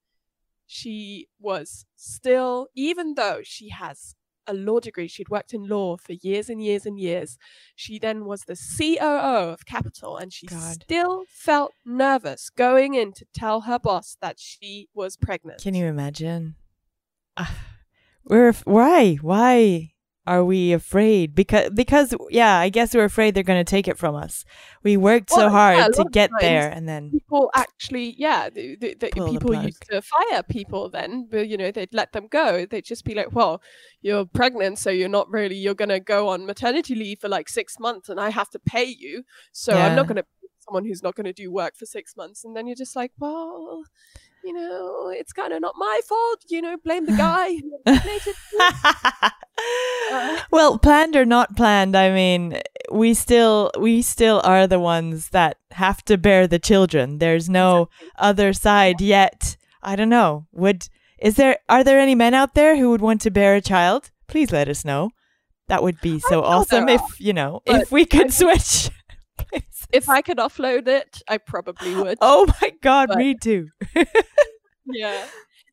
she 0.66 1.28
was 1.38 1.86
still 1.94 2.68
even 2.74 3.14
though 3.14 3.40
she 3.44 3.68
has 3.68 4.14
a 4.46 4.54
law 4.54 4.80
degree 4.80 5.08
she'd 5.08 5.28
worked 5.28 5.52
in 5.54 5.66
law 5.68 5.96
for 5.96 6.12
years 6.12 6.48
and 6.48 6.62
years 6.62 6.86
and 6.86 6.98
years 6.98 7.36
she 7.74 7.98
then 7.98 8.24
was 8.24 8.42
the 8.44 8.56
COO 8.56 9.52
of 9.52 9.66
Capitol, 9.66 10.16
and 10.16 10.32
she 10.32 10.46
God. 10.46 10.82
still 10.82 11.24
felt 11.28 11.72
nervous 11.84 12.50
going 12.50 12.94
in 12.94 13.12
to 13.12 13.26
tell 13.34 13.62
her 13.62 13.78
boss 13.78 14.16
that 14.20 14.38
she 14.38 14.88
was 14.94 15.16
pregnant. 15.16 15.60
Can 15.62 15.74
you 15.74 15.86
imagine? 15.86 16.54
Ah, 17.36 17.54
We're 18.24 18.52
why? 18.64 19.16
Why 19.16 19.92
are 20.26 20.44
we 20.44 20.72
afraid? 20.72 21.34
Because 21.34 21.70
because 21.70 22.14
yeah, 22.30 22.58
I 22.58 22.68
guess 22.68 22.94
we're 22.94 23.04
afraid 23.04 23.34
they're 23.34 23.42
going 23.42 23.64
to 23.64 23.70
take 23.70 23.86
it 23.88 23.96
from 23.98 24.14
us. 24.14 24.44
We 24.82 24.96
worked 24.96 25.30
so 25.30 25.38
Well, 25.38 25.50
hard 25.50 25.76
yeah, 25.78 25.88
to 25.88 26.04
get 26.10 26.30
there, 26.40 26.68
and 26.70 26.88
then 26.88 27.10
People 27.10 27.50
actually, 27.54 28.14
yeah, 28.18 28.50
the, 28.50 28.76
the, 28.76 28.94
the 28.94 29.08
Pull 29.08 29.26
the 29.26 29.38
people 29.38 29.54
used 29.54 29.84
to 29.90 30.02
fire 30.02 30.42
people 30.42 30.90
then, 30.90 31.28
but 31.30 31.48
you 31.48 31.56
know, 31.56 31.70
they'd 31.70 31.94
let 31.94 32.12
them 32.12 32.26
go. 32.28 32.66
They'd 32.66 32.84
just 32.84 33.04
be 33.04 33.14
like, 33.14 33.32
well, 33.32 33.62
you're 34.02 34.26
pregnant, 34.26 34.78
so 34.78 34.90
you're 34.90 35.08
not 35.08 35.30
really, 35.30 35.56
you're 35.56 35.74
going 35.74 35.88
to 35.88 36.00
go 36.00 36.28
on 36.28 36.46
maternity 36.46 36.94
leave 36.94 37.20
for 37.20 37.28
like 37.28 37.48
six 37.48 37.78
months 37.78 38.08
and 38.08 38.20
I 38.20 38.30
have 38.30 38.50
to 38.50 38.58
pay 38.58 38.84
you. 38.84 39.24
So 39.52 39.72
I'm 39.72 39.96
not 39.96 40.06
going 40.06 40.16
to 40.16 40.24
someone 40.66 40.84
who's 40.84 41.02
not 41.02 41.14
going 41.14 41.26
to 41.26 41.32
do 41.32 41.50
work 41.50 41.76
for 41.76 41.86
six 41.86 42.16
months. 42.16 42.44
And 42.44 42.56
then 42.56 42.66
you're 42.66 42.76
just 42.76 42.96
like, 42.96 43.12
well, 43.18 43.84
you 44.46 44.52
know, 44.52 45.08
it's 45.08 45.32
kind 45.32 45.52
of 45.52 45.60
not 45.60 45.74
my 45.76 46.00
fault. 46.08 46.44
You 46.48 46.62
know, 46.62 46.76
blame 46.76 47.06
the 47.06 47.12
guy 47.16 47.50
who 47.56 47.78
impregnated 47.84 48.34
me. 48.52 48.58
Uh. 50.12 50.38
well, 50.50 50.78
planned 50.78 51.16
or 51.16 51.24
not 51.24 51.56
planned, 51.56 51.96
I 51.96 52.12
mean, 52.12 52.60
we 52.92 53.14
still 53.14 53.70
we 53.78 54.02
still 54.02 54.42
are 54.44 54.66
the 54.66 54.78
ones 54.78 55.30
that 55.30 55.56
have 55.70 56.04
to 56.04 56.18
bear 56.18 56.46
the 56.46 56.58
children. 56.58 57.18
There's 57.18 57.48
no 57.48 57.88
other 58.18 58.52
side 58.52 59.00
yet. 59.00 59.56
I 59.82 59.96
don't 59.96 60.10
know. 60.10 60.46
Would 60.52 60.88
is 61.18 61.36
there 61.36 61.58
are 61.70 61.82
there 61.82 61.98
any 61.98 62.14
men 62.14 62.34
out 62.34 62.54
there 62.54 62.76
who 62.76 62.90
would 62.90 63.00
want 63.00 63.22
to 63.22 63.30
bear 63.30 63.54
a 63.54 63.62
child? 63.62 64.10
Please 64.28 64.52
let 64.52 64.68
us 64.68 64.84
know. 64.84 65.10
That 65.68 65.82
would 65.82 66.02
be 66.02 66.20
so 66.20 66.42
awesome 66.42 66.90
if 66.90 67.02
you 67.18 67.32
know 67.32 67.62
if 67.64 67.90
we 67.90 68.04
could 68.04 68.34
switch. 68.34 68.90
Places. 69.36 69.86
If 69.92 70.08
I 70.08 70.22
could 70.22 70.38
offload 70.38 70.88
it, 70.88 71.22
I 71.28 71.38
probably 71.38 71.94
would. 71.94 72.18
oh 72.20 72.46
my 72.60 72.72
god, 72.82 73.08
but- 73.08 73.18
me 73.18 73.34
too. 73.34 73.68
yeah. 74.86 75.24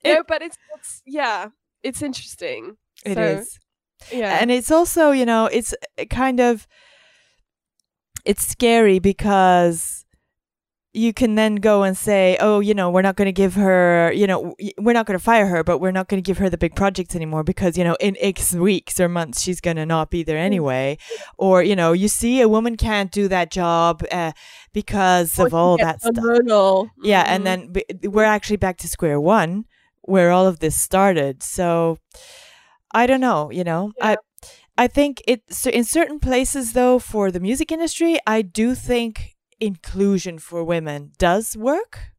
It- 0.04 0.13
no, 0.15 0.23
but 0.28 0.41
it's, 0.41 0.58
it's 0.76 1.02
yeah, 1.06 1.47
it's 1.82 2.02
interesting. 2.02 2.78
It 3.06 3.15
So, 3.15 3.21
is. 3.21 3.60
Yeah. 4.12 4.38
and 4.41 4.52
it's 4.52 4.69
also 4.71 5.12
you 5.12 5.26
know 5.26 5.45
it's 5.45 5.73
kind 6.10 6.39
of 6.41 6.67
it's 8.26 8.45
scary 8.45 8.99
because 8.99 10.03
you 10.95 11.12
can 11.12 11.34
then 11.36 11.56
go 11.56 11.82
and 11.84 11.97
say 11.97 12.38
oh 12.39 12.60
you 12.60 12.73
know 12.73 12.89
we're 12.89 13.01
not 13.01 13.15
going 13.15 13.25
to 13.25 13.32
give 13.32 13.56
her 13.56 14.12
you 14.13 14.27
know 14.27 14.56
we're 14.77 14.93
not 14.93 15.06
going 15.08 15.17
to 15.17 15.23
fire 15.23 15.47
her 15.47 15.63
but 15.63 15.79
we're 15.79 15.91
not 15.91 16.08
going 16.08 16.21
to 16.21 16.25
give 16.25 16.38
her 16.38 16.49
the 16.49 16.58
big 16.58 16.75
projects 16.75 17.15
anymore 17.15 17.43
because 17.43 17.77
you 17.77 17.84
know 17.84 17.95
in 17.99 18.15
x 18.19 18.53
weeks 18.53 18.99
or 18.99 19.10
months 19.10 19.41
she's 19.41 19.60
going 19.60 19.75
to 19.77 19.86
not 19.86 20.10
be 20.12 20.21
there 20.23 20.38
anyway. 20.38 20.97
Or 21.38 21.63
you 21.63 21.75
know 21.75 21.93
you 21.93 22.08
see 22.08 22.41
a 22.41 22.47
woman 22.47 22.77
can't 22.77 23.12
do 23.12 23.27
that 23.27 23.49
job 23.51 24.03
uh, 24.12 24.34
because 24.71 25.38
of 25.47 25.53
all 25.53 25.77
that 25.77 26.01
stuff. 26.01 26.23
yeah 27.03 27.23
and 27.27 27.41
Mhm. 27.41 27.45
then 27.45 27.71
b- 27.73 28.08
we're 28.08 28.23
actually 28.23 28.58
back 28.58 28.77
to 28.77 28.88
square 28.88 29.19
one 29.19 29.65
where 30.01 30.32
all 30.32 30.45
of 30.47 30.60
this 30.60 30.75
started. 30.79 31.41
So 31.43 31.97
i 32.91 33.08
don't 33.08 33.21
know 33.21 33.49
you 33.51 33.63
know? 33.63 33.91
I 34.01 34.17
i 34.77 34.88
think 34.88 35.21
it 35.27 35.41
so 35.49 35.69
in 35.71 35.84
certain 35.84 36.19
places 36.19 36.73
though 36.73 36.99
for 36.99 37.32
the 37.32 37.39
music 37.39 37.71
industry 37.71 38.19
i 38.27 38.41
do 38.43 38.75
think 38.75 39.33
inclusion 39.60 40.39
for 40.39 40.63
women 40.63 41.12
does 41.18 41.56
work 41.58 42.12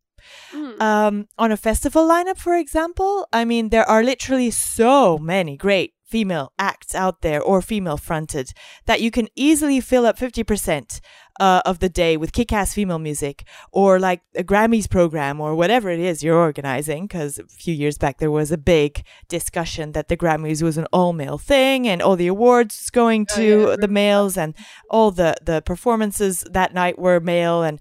Mm. 0.53 0.81
um, 0.81 1.29
on 1.37 1.53
a 1.53 1.57
festival 1.57 2.09
lineup, 2.09 2.39
for 2.39 2.57
example, 2.57 3.29
I 3.31 3.45
mean, 3.45 3.69
there 3.69 3.85
are 3.87 4.03
literally 4.03 4.51
so 4.51 5.19
many 5.19 5.55
great 5.59 5.93
female 6.03 6.53
acts 6.59 6.95
out 6.95 7.21
there 7.21 7.43
or 7.43 7.61
female 7.61 7.99
fronted 7.99 8.53
that 8.87 9.03
you 9.03 9.11
can 9.11 9.29
easily 9.37 9.81
fill 9.83 10.07
up 10.07 10.17
50% 10.19 11.01
uh, 11.41 11.63
of 11.65 11.81
the 11.81 11.89
day 11.89 12.17
with 12.17 12.33
kick 12.33 12.53
ass 12.53 12.75
female 12.75 12.99
music 12.99 13.45
or 13.73 13.99
like 13.99 14.23
a 14.35 14.45
Grammys 14.45 14.89
program 14.89 15.41
or 15.41 15.55
whatever 15.55 15.91
it 15.91 16.01
is 16.01 16.23
you're 16.23 16.39
organizing. 16.39 17.07
Because 17.07 17.39
a 17.39 17.45
few 17.45 17.75
years 17.75 17.99
back, 17.99 18.19
there 18.19 18.31
was 18.31 18.53
a 18.53 18.59
big 18.59 19.05
discussion 19.29 19.93
that 19.93 20.09
the 20.09 20.17
Grammys 20.17 20.63
was 20.63 20.77
an 20.79 20.87
all 20.93 21.13
male 21.13 21.39
thing 21.39 21.89
and 21.89 22.01
all 22.01 22.17
the 22.17 22.29
awards 22.29 22.91
going 22.91 23.27
Oh, 23.33 23.37
to 23.37 23.69
yeah, 23.71 23.77
the 23.77 23.89
males 23.89 24.37
and 24.37 24.55
all 24.91 25.11
the, 25.11 25.35
the 25.43 25.63
performances 25.63 26.45
that 26.51 26.75
night 26.75 26.99
were 26.99 27.21
male. 27.21 27.63
And, 27.63 27.81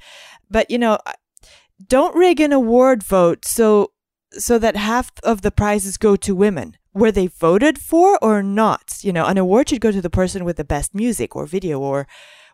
but 0.50 0.70
you 0.72 0.78
know, 0.78 0.98
don't 1.88 2.16
rig 2.16 2.39
an 2.39 2.52
award 2.54 3.04
vote 3.04 3.46
so 3.46 3.92
so 4.32 4.58
that 4.58 4.76
half 4.76 5.12
of 5.24 5.42
the 5.42 5.52
prizes 5.52 5.98
go 5.98 6.16
to 6.16 6.36
women 6.36 6.76
were 6.94 7.12
they 7.12 7.28
voted 7.28 7.78
for 7.78 8.18
or 8.24 8.42
not 8.42 8.98
you 9.02 9.12
know 9.13 9.26
an 9.26 9.38
award 9.38 9.70
should 9.70 9.82
go 9.82 9.92
to 9.92 10.02
the 10.02 10.10
person 10.10 10.46
with 10.46 10.58
the 10.58 10.63
best 10.63 10.94
music 10.96 11.36
or 11.36 11.46
video 11.46 11.80
or 11.80 12.08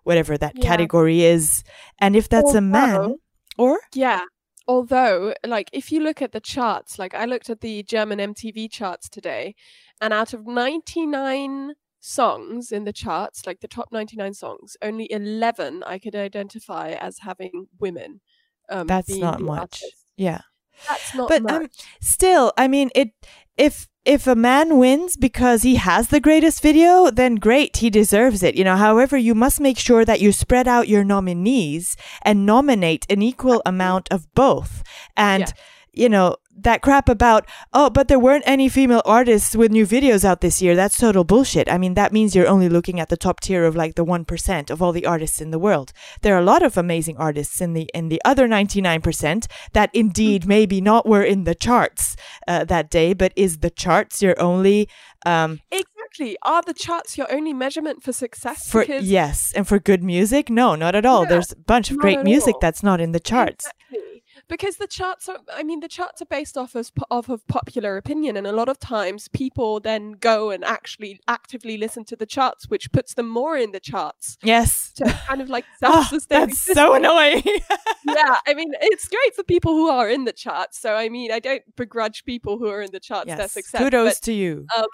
whatever 0.10 0.38
that 0.38 0.56
Yeah. 0.56 0.68
category 0.72 1.20
is 1.36 1.64
and 2.04 2.16
if 2.16 2.28
that's 2.34 2.54
a 2.54 2.62
man 2.62 3.16
or 3.58 3.80
Yeah. 3.94 4.22
Although, 4.68 5.34
like, 5.56 5.68
if 5.74 5.92
you 5.92 6.00
look 6.00 6.22
at 6.22 6.32
the 6.32 6.40
charts, 6.54 7.00
like 7.02 7.14
I 7.16 7.26
looked 7.26 7.50
at 7.50 7.62
the 7.62 7.82
German 7.82 8.20
MTV 8.20 8.70
charts 8.70 9.10
today, 9.10 9.56
and 10.00 10.14
out 10.14 10.32
of 10.36 10.46
99 10.46 11.74
songs 12.00 12.72
in 12.72 12.84
the 12.86 12.94
charts, 12.94 13.46
like 13.48 13.60
the 13.62 13.68
top 13.68 13.88
99 13.92 14.34
songs, 14.36 14.78
only 14.82 15.12
11 15.12 15.84
I 15.86 15.98
could 16.00 16.16
identify 16.16 16.90
as 16.92 17.20
having 17.20 17.68
women. 17.80 18.22
Um, 18.70 18.86
that's 18.86 19.10
not 19.18 19.42
much 19.42 19.60
artists. 19.82 20.06
yeah 20.16 20.42
That's 20.88 21.16
not 21.16 21.28
but 21.30 21.42
much. 21.42 21.54
um 21.62 21.68
still 22.02 22.54
i 22.56 22.68
mean 22.68 22.92
it 22.94 23.10
if 23.58 23.88
if 24.16 24.26
a 24.28 24.36
man 24.52 24.68
wins 24.84 25.16
because 25.28 25.62
he 25.62 25.76
has 25.76 26.08
the 26.08 26.20
greatest 26.28 26.60
video 26.70 27.12
then 27.12 27.36
great 27.48 27.78
he 27.84 27.90
deserves 28.02 28.42
it 28.48 28.56
you 28.60 28.64
know 28.68 28.76
however 28.88 29.16
you 29.28 29.36
must 29.36 29.62
make 29.68 29.78
sure 29.88 30.04
that 30.06 30.20
you 30.24 30.32
spread 30.32 30.68
out 30.68 30.88
your 30.94 31.04
nominees 31.04 31.86
and 32.28 32.46
nominate 32.54 33.06
an 33.14 33.22
equal 33.22 33.62
amount 33.74 34.06
of 34.16 34.22
both 34.44 34.72
and 35.16 35.44
Yeah. 35.44 35.54
you 36.02 36.10
know 36.16 36.28
that 36.64 36.82
crap 36.82 37.10
about 37.10 37.48
oh 37.74 37.90
but 37.90 38.08
there 38.08 38.20
weren't 38.20 38.44
any 38.46 38.70
female 38.70 39.02
artists 39.06 39.56
with 39.56 39.72
new 39.72 39.86
videos 39.86 40.24
out 40.24 40.42
this 40.42 40.62
year. 40.62 40.76
That's 40.76 40.98
total 40.98 41.24
bullshit. 41.24 41.70
I 41.72 41.78
mean 41.78 41.94
that 41.94 42.14
means 42.14 42.36
you're 42.36 42.48
only 42.48 42.70
looking 42.70 43.00
at 43.00 43.10
the 43.10 43.18
top 43.18 43.40
tier 43.40 43.66
of 43.66 43.76
like 43.76 43.96
the 43.96 44.06
1% 44.06 44.70
of 44.70 44.82
all 44.82 44.92
the 44.92 45.06
artists 45.06 45.42
in 45.42 45.52
the 45.52 45.60
world. 45.60 45.92
There 46.22 46.36
are 46.36 46.40
a 46.40 46.44
lot 46.44 46.64
of 46.64 46.78
amazing 46.78 47.18
artists 47.18 47.62
in 47.62 47.74
the 47.74 47.90
in 47.94 48.10
the 48.10 48.22
other 48.26 48.48
99% 48.48 49.48
that 49.74 49.90
indeed 49.94 50.46
maybe 50.46 50.82
not 50.82 51.08
were 51.08 51.24
in 51.24 51.44
the 51.44 51.56
charts 51.56 52.16
uh, 52.48 52.64
that 52.66 52.90
day 52.90 53.14
but 53.14 53.32
is 53.36 53.60
the 53.60 53.70
charts 53.70 54.22
your 54.22 54.40
only 54.40 54.90
um 55.26 55.60
exactly. 55.72 56.38
Are 56.42 56.62
the 56.62 56.74
charts 56.74 57.18
your 57.18 57.32
only 57.32 57.54
measurement 57.54 58.04
for 58.04 58.14
success? 58.14 58.70
for 58.70 58.84
yes. 58.84 59.54
And 59.56 59.68
for 59.68 59.80
good 59.80 60.04
music? 60.04 60.50
No 60.50 60.76
not 60.76 60.96
at 60.96 61.06
all. 61.06 61.24
Yeah, 61.24 61.30
there's 61.30 61.52
a 61.52 61.56
bunch 61.56 61.92
of 61.92 61.98
great 61.98 62.24
music 62.24 62.56
all. 62.56 62.60
that's 62.62 62.84
not 62.84 63.00
in 63.00 63.12
the 63.12 63.20
charts. 63.20 63.66
Exactly. 63.66 64.09
Because 64.50 64.78
the 64.78 64.88
charts 64.88 65.30
are, 65.30 65.38
I 65.54 65.64
mean, 65.64 65.80
the 65.80 65.88
charts 65.88 66.22
are 66.22 66.26
based 66.26 66.58
off 66.58 66.76
of, 66.76 66.92
off 67.10 67.30
of 67.30 67.48
popular 67.48 67.96
opinion, 67.98 68.36
and 68.36 68.48
a 68.48 68.52
lot 68.52 68.68
of 68.68 68.80
times 68.80 69.28
people 69.28 69.80
then 69.80 70.14
go 70.14 70.50
and 70.50 70.66
actually 70.66 71.20
actively 71.28 71.78
listen 71.78 72.04
to 72.06 72.16
the 72.16 72.26
charts, 72.26 72.68
which 72.68 72.92
puts 72.92 73.14
them 73.14 73.30
more 73.30 73.56
in 73.56 73.72
the 73.72 73.80
charts. 73.80 74.38
yes 74.44 74.92
So 74.96 75.06
it's 75.06 75.22
kind 75.28 75.42
of 75.42 75.50
like 75.50 75.66
Ah, 75.84 76.02
self-sustaining. 76.02 76.48
that's 76.48 76.62
so 76.62 76.94
annoying 76.96 77.44
yeah, 78.06 78.38
I 78.48 78.54
mean, 78.54 78.72
it's 78.82 79.08
great 79.08 79.36
for 79.36 79.44
people 79.44 79.74
who 79.74 79.90
are 79.90 80.10
in 80.10 80.26
the 80.26 80.34
charts. 80.34 80.80
So 80.80 80.96
I 80.96 81.10
mean, 81.10 81.32
I 81.32 81.40
don't 81.40 81.64
begrudge 81.76 82.26
people 82.26 82.58
who 82.58 82.68
are 82.68 82.82
in 82.82 82.92
the 82.92 83.00
charts 83.00 83.28
their 83.28 83.48
success. 83.48 83.80
kudos 83.80 84.16
but, 84.16 84.24
to 84.26 84.34
you 84.34 84.66
um, 84.76 84.88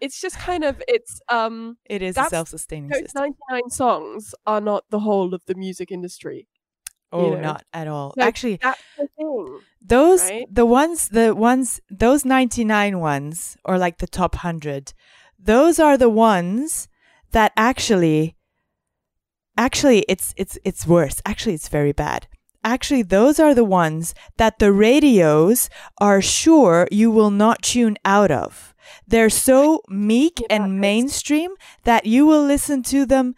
it's 0.00 0.20
just 0.20 0.36
kind 0.36 0.64
of 0.64 0.82
it's 0.88 1.20
um 1.28 1.76
it 1.86 2.02
is 2.02 2.16
a 2.18 2.24
self-sustaining 2.24 2.90
those 2.90 3.00
system 3.02 3.34
99 3.50 3.70
songs 3.70 4.34
are 4.46 4.60
not 4.60 4.84
the 4.90 5.00
whole 5.00 5.32
of 5.34 5.42
the 5.46 5.54
music 5.54 5.90
industry. 5.90 6.46
Oh 7.12 7.34
know. 7.34 7.40
not 7.40 7.64
at 7.72 7.88
all 7.88 8.14
So 8.16 8.22
actually 8.22 8.58
That's 8.62 8.80
the 8.98 9.08
thing. 9.16 9.60
those 9.80 10.22
right? 10.30 10.46
the 10.50 10.66
ones 10.66 11.08
the 11.08 11.34
ones 11.34 11.80
those 11.90 12.24
99 12.24 12.98
ones 13.00 13.56
or 13.64 13.78
like 13.78 13.98
the 13.98 14.06
top 14.06 14.36
100 14.36 14.92
those 15.38 15.78
are 15.78 15.96
the 15.98 16.08
ones 16.10 16.88
that 17.32 17.52
actually 17.56 18.36
actually 19.56 20.00
it's 20.08 20.32
it's 20.36 20.58
it's 20.64 20.86
worse 20.86 21.20
actually 21.26 21.54
it's 21.54 21.68
very 21.68 21.92
bad 21.92 22.26
actually 22.64 23.02
those 23.02 23.38
are 23.40 23.54
the 23.54 23.64
ones 23.64 24.14
that 24.36 24.58
the 24.58 24.72
radios 24.72 25.68
are 25.98 26.22
sure 26.22 26.88
you 26.90 27.10
will 27.10 27.30
not 27.30 27.62
tune 27.62 27.96
out 28.04 28.30
of 28.30 28.74
they're 29.06 29.30
so 29.30 29.80
meek 29.88 30.40
Yeah, 30.40 30.46
and 30.56 30.80
mainstream 30.80 31.50
that 31.84 32.06
you 32.06 32.24
will 32.24 32.44
listen 32.44 32.82
to 32.84 33.04
them 33.04 33.34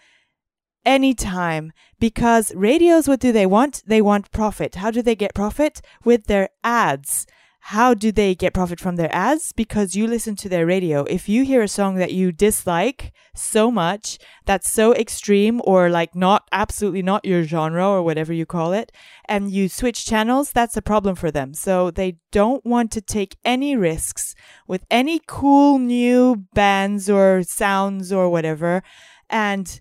anytime 0.84 1.72
because 1.98 2.54
radios 2.54 3.09
what 3.09 3.20
do 3.20 3.33
they 3.33 3.46
want? 3.46 3.83
They 3.87 4.02
want 4.02 4.30
profit. 4.30 4.76
How 4.76 4.90
do 4.90 5.02
they 5.02 5.16
get 5.16 5.35
profit? 5.35 5.80
With 6.04 6.26
their 6.26 6.48
ads. 6.62 7.26
How 7.68 7.94
do 7.94 8.12
they 8.12 8.35
get 8.35 8.52
profit 8.52 8.78
from 8.78 8.96
their 8.96 9.14
ads? 9.14 9.52
Because 9.52 9.96
you 9.96 10.07
listen 10.07 10.37
to 10.37 10.50
their 10.50 10.66
radio. 10.66 11.04
If 11.04 11.30
you 11.30 11.44
hear 11.44 11.62
a 11.62 11.68
song 11.68 11.94
that 11.94 12.12
you 12.12 12.30
dislike 12.30 13.11
so 13.35 13.70
much 13.70 14.18
that's 14.44 14.70
so 14.70 14.94
extreme 14.94 15.62
or 15.64 15.88
like 15.88 16.14
not 16.14 16.46
absolutely 16.52 17.00
not 17.00 17.24
your 17.24 17.42
genre 17.42 17.88
or 17.88 18.02
whatever 18.02 18.35
you 18.35 18.44
call 18.44 18.74
it 18.74 18.92
and 19.30 19.50
you 19.50 19.70
switch 19.70 20.04
channels 20.04 20.52
that's 20.52 20.76
a 20.76 20.83
problem 20.83 21.14
for 21.14 21.30
them. 21.30 21.54
So 21.54 21.90
they 21.90 22.18
don't 22.33 22.64
want 22.66 22.92
to 22.92 23.00
take 23.00 23.38
any 23.46 23.76
risks 23.76 24.35
with 24.68 24.85
any 24.90 25.22
cool 25.26 25.78
new 25.78 26.44
bands 26.52 27.09
or 27.09 27.42
sounds 27.44 28.12
or 28.12 28.28
whatever. 28.28 28.83
And 29.30 29.80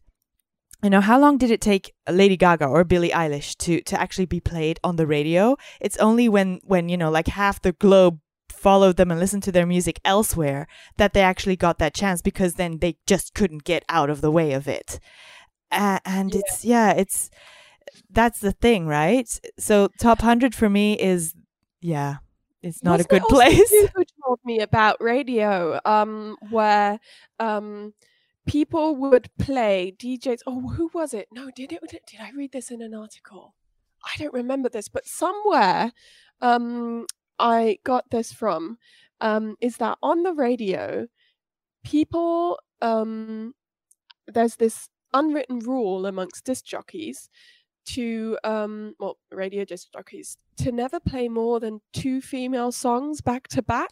you 0.84 0.90
know 0.90 1.02
how 1.02 1.20
long 1.20 1.38
did 1.38 1.50
it 1.52 1.62
take 1.62 1.94
lady 2.10 2.38
gaga 2.38 2.66
or 2.66 2.84
billie 2.84 3.10
eilish 3.10 3.56
to 3.58 3.82
to 3.82 4.00
actually 4.00 4.26
be 4.26 4.40
played 4.40 4.80
on 4.84 4.96
the 4.98 5.08
radio? 5.08 5.56
It's 5.82 5.98
only 5.98 6.30
when 6.30 6.60
when 6.64 6.90
you 6.90 6.98
know 6.98 7.10
like 7.12 7.28
half 7.28 7.62
the 7.62 7.72
globe 7.74 8.20
followed 8.50 8.96
them 8.98 9.12
and 9.12 9.20
listened 9.20 9.44
to 9.44 9.52
their 9.52 9.66
music 9.66 10.00
elsewhere 10.06 10.68
that 10.98 11.14
they 11.14 11.22
actually 11.22 11.56
got 11.56 11.80
that 11.80 11.94
chance 11.94 12.22
because 12.22 12.54
then 12.56 12.78
they 12.80 12.98
just 13.06 13.34
couldn't 13.34 13.64
get 13.66 13.84
out 13.90 14.10
of 14.10 14.22
the 14.22 14.32
way 14.32 14.54
of 14.54 14.68
it. 14.68 15.00
Uh, 15.72 16.00
and 16.06 16.34
Yeah. 16.34 16.40
it's 16.42 16.66
yeah 16.66 16.92
it's 16.92 17.30
that's 18.10 18.40
the 18.40 18.52
thing 18.52 18.88
right? 18.88 19.28
So 19.60 19.90
top 20.00 20.20
100 20.20 20.56
for 20.56 20.70
me 20.70 21.00
is 21.00 21.34
yeah 21.82 22.18
it's 22.62 22.82
not 22.84 22.94
Wasn't 22.94 23.12
a 23.12 23.20
good 23.20 23.28
place. 23.30 23.72
You 23.72 23.90
who 23.94 24.04
told 24.24 24.40
me 24.46 24.60
about 24.62 25.02
radio, 25.02 25.80
um, 25.84 26.38
where 26.50 26.98
um, 27.40 27.94
people 28.48 28.96
would 28.96 29.30
play 29.40 29.94
DJs. 29.98 30.40
Oh, 30.46 30.70
who 30.70 30.90
was 30.94 31.14
it? 31.14 31.28
No, 31.32 31.50
did 31.56 31.72
it? 31.72 31.82
Did 31.90 32.20
I 32.20 32.32
read 32.36 32.52
this 32.52 32.72
in 32.72 32.82
an 32.82 32.94
article? 32.94 33.56
I 34.04 34.18
don't 34.18 34.34
remember 34.34 34.70
this, 34.70 34.90
but 34.90 35.08
somewhere 35.08 35.92
um, 36.42 37.06
I 37.40 37.78
got 37.84 38.10
this 38.10 38.34
from. 38.34 38.78
Um, 39.22 39.56
is 39.62 39.78
that 39.78 39.98
on 40.04 40.24
the 40.24 40.34
radio? 40.34 41.08
People, 41.84 42.60
um, 42.82 43.54
there's 44.28 44.58
this 44.58 44.90
unwritten 45.14 45.60
rule 45.60 46.06
amongst 46.06 46.44
disc 46.46 46.66
jockeys 46.66 47.30
to 47.86 48.38
um 48.44 48.96
well 49.00 49.18
radio 49.32 49.66
disc 49.66 49.90
jockeys 49.92 50.38
to 50.58 50.72
never 50.72 51.00
play 51.00 51.28
more 51.28 51.60
than 51.60 51.82
two 51.92 52.22
female 52.22 52.72
songs 52.72 53.22
back 53.22 53.48
to 53.48 53.62
back 53.62 53.90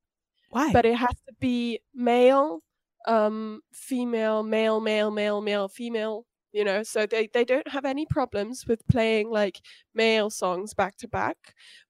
Why? 0.50 0.72
but 0.72 0.86
it 0.86 0.96
has 0.96 1.14
to 1.26 1.34
be 1.40 1.80
male 1.94 2.60
um 3.06 3.60
female 3.72 4.42
male 4.42 4.80
male 4.80 5.10
male 5.10 5.40
male 5.40 5.68
female 5.68 6.24
you 6.52 6.64
know 6.64 6.82
so 6.82 7.04
they 7.06 7.28
they 7.34 7.44
don't 7.44 7.68
have 7.68 7.84
any 7.84 8.06
problems 8.06 8.64
with 8.66 8.86
playing 8.88 9.28
like 9.30 9.60
male 9.94 10.30
songs 10.30 10.72
back 10.74 10.96
to 10.96 11.08
back 11.08 11.36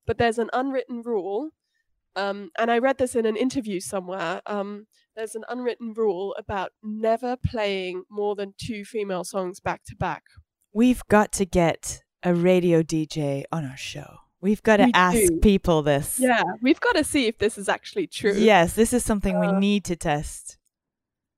but 0.07 0.19
there's 0.19 0.39
an 0.39 0.51
unwritten 0.53 1.03
rule 1.03 1.51
um 2.17 2.51
and 2.59 2.71
i 2.71 2.79
read 2.79 2.99
this 2.99 3.15
in 3.15 3.27
an 3.27 3.37
interview 3.37 3.79
somewhere 3.81 4.41
um 4.47 4.87
there's 5.17 5.35
an 5.37 5.45
unwritten 5.49 5.93
rule 5.97 6.35
about 6.39 6.71
never 6.83 7.37
playing 7.37 8.03
more 8.11 8.35
than 8.35 8.53
two 8.59 8.85
female 8.85 9.23
songs 9.25 9.61
back 9.61 9.83
to 9.85 9.95
back 9.97 10.25
We've 10.77 11.03
got 11.07 11.31
to 11.35 11.47
get 11.47 12.03
a 12.25 12.35
radio 12.35 12.83
DJ 12.83 13.45
on 13.53 13.65
our 13.65 13.77
show. 13.77 14.17
We've 14.41 14.61
got 14.61 14.79
to 14.79 14.87
We 14.87 14.93
ask 14.93 15.17
do. 15.19 15.39
people 15.41 15.83
this. 15.83 16.19
yeah 16.19 16.43
we've 16.61 16.81
got 16.81 16.97
to 16.97 17.05
see 17.05 17.27
if 17.29 17.39
this 17.39 17.57
is 17.57 17.69
actually 17.69 18.09
true 18.09 18.35
Yes, 18.35 18.73
this 18.73 18.93
is 18.93 19.05
something 19.05 19.39
we 19.39 19.47
Uh, 19.47 19.59
need 19.61 19.85
to 19.85 19.95
test. 19.95 20.59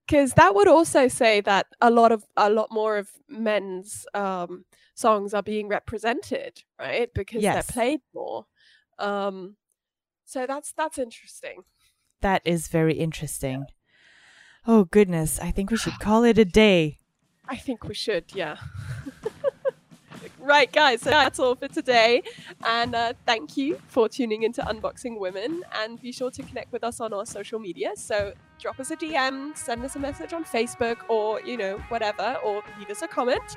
Because 0.06 0.34
that 0.34 0.54
would 0.54 0.68
also 0.68 1.08
say 1.08 1.40
that 1.42 1.66
a 1.80 1.90
lot 1.90 2.12
of 2.12 2.24
a 2.36 2.50
lot 2.50 2.68
more 2.70 2.96
of 2.98 3.10
men's 3.28 4.06
um 4.14 4.64
songs 4.94 5.34
are 5.34 5.42
being 5.42 5.68
represented 5.68 6.62
right 6.78 7.12
because 7.14 7.42
Yes. 7.42 7.66
they're 7.66 7.72
played 7.74 8.00
more 8.14 8.46
um 8.98 9.56
so 10.24 10.46
that's 10.46 10.72
that's 10.72 10.98
interesting 10.98 11.62
That 12.20 12.42
is 12.44 12.68
very 12.68 12.94
interesting. 12.94 13.66
Oh 14.66 14.84
goodness, 14.84 15.38
I 15.40 15.50
think 15.50 15.70
we 15.70 15.76
should 15.78 15.98
call 15.98 16.24
it 16.24 16.38
a 16.38 16.44
day. 16.44 16.98
i 17.48 17.56
think 17.56 17.84
we 17.84 17.94
should 17.94 18.24
yeah 18.34 18.56
right 20.46 20.72
guys 20.72 21.02
so 21.02 21.10
that's 21.10 21.38
all 21.38 21.54
for 21.54 21.68
today. 21.68 22.22
And 22.64 22.94
uh, 22.94 23.12
thank 23.26 23.56
you 23.56 23.78
for 23.88 24.08
tuning 24.08 24.44
into 24.44 24.62
unboxing 24.62 25.18
women. 25.18 25.62
And 25.74 26.00
be 26.00 26.12
sure 26.12 26.30
to 26.30 26.42
connect 26.42 26.72
with 26.72 26.84
us 26.84 27.00
on 27.00 27.12
our 27.12 27.26
social 27.26 27.58
media. 27.58 27.92
So 27.96 28.32
drop 28.58 28.80
us 28.80 28.90
a 28.90 28.96
dm 28.96 29.54
send 29.54 29.84
us 29.84 29.96
a 29.96 29.98
message 29.98 30.32
on 30.32 30.42
facebook 30.42 30.96
or 31.10 31.42
you 31.42 31.58
know 31.58 31.76
whatever 31.90 32.38
or 32.42 32.62
leave 32.78 32.90
us 32.90 33.02
a 33.02 33.08
comment. 33.08 33.56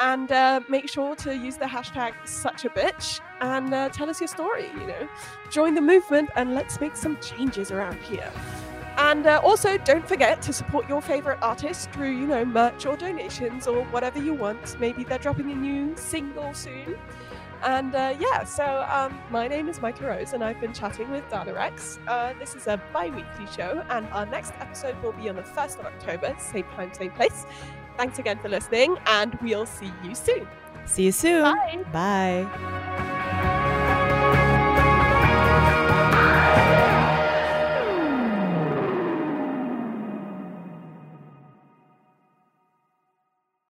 And 0.00 0.32
uh, 0.32 0.60
make 0.70 0.88
sure 0.88 1.14
to 1.16 1.36
use 1.36 1.58
the 1.58 1.66
hashtag 1.66 2.14
such 2.24 2.64
a 2.64 2.70
bitch 2.70 3.20
and 3.42 3.74
uh, 3.74 3.90
tell 3.90 4.08
us 4.08 4.20
your 4.20 4.28
story 4.28 4.66
you 4.74 4.86
know. 4.86 5.08
Join 5.50 5.74
the 5.74 5.82
movement 5.82 6.30
and 6.36 6.54
let's 6.54 6.80
make 6.80 6.96
some 6.96 7.18
changes 7.20 7.70
around 7.70 7.98
here 8.02 8.32
and 9.10 9.26
uh, 9.26 9.40
also 9.42 9.76
don't 9.78 10.06
forget 10.06 10.40
to 10.40 10.52
support 10.52 10.88
your 10.88 11.02
favorite 11.02 11.38
artist 11.42 11.90
through 11.90 12.10
you 12.10 12.28
know 12.28 12.44
merch 12.44 12.86
or 12.86 12.96
donations 12.96 13.66
or 13.66 13.84
whatever 13.86 14.22
you 14.22 14.32
want. 14.32 14.78
Maybe 14.78 15.02
they're 15.02 15.18
dropping 15.18 15.50
a 15.50 15.54
new 15.54 15.96
single 15.96 16.54
soon. 16.54 16.96
And 17.62 17.94
uh, 17.94 18.14
yeah 18.20 18.44
so 18.44 18.86
um, 18.88 19.18
my 19.30 19.48
name 19.48 19.68
is 19.68 19.82
Micah 19.82 20.06
Rose 20.06 20.32
and 20.32 20.44
I've 20.44 20.60
been 20.60 20.72
chatting 20.72 21.10
with 21.10 21.28
Dana 21.28 21.52
Rex. 21.52 21.98
Uh, 22.06 22.34
this 22.38 22.54
is 22.54 22.68
a 22.68 22.80
bi-weekly 22.92 23.46
show 23.54 23.84
and 23.90 24.06
our 24.12 24.26
next 24.26 24.52
episode 24.60 25.00
will 25.02 25.12
be 25.12 25.28
on 25.28 25.34
the 25.34 25.42
1st 25.42 25.80
of 25.80 25.86
October 25.86 26.34
same 26.38 26.64
time 26.76 26.94
same 26.94 27.10
place. 27.10 27.44
Thanks 27.96 28.20
again 28.20 28.38
for 28.38 28.48
listening 28.48 28.96
and 29.06 29.36
we'll 29.42 29.66
see 29.66 29.92
you 30.04 30.14
soon. 30.14 30.46
See 30.86 31.06
you 31.06 31.12
soon. 31.12 31.42
bye. 31.42 31.84
Bye. 31.92 33.16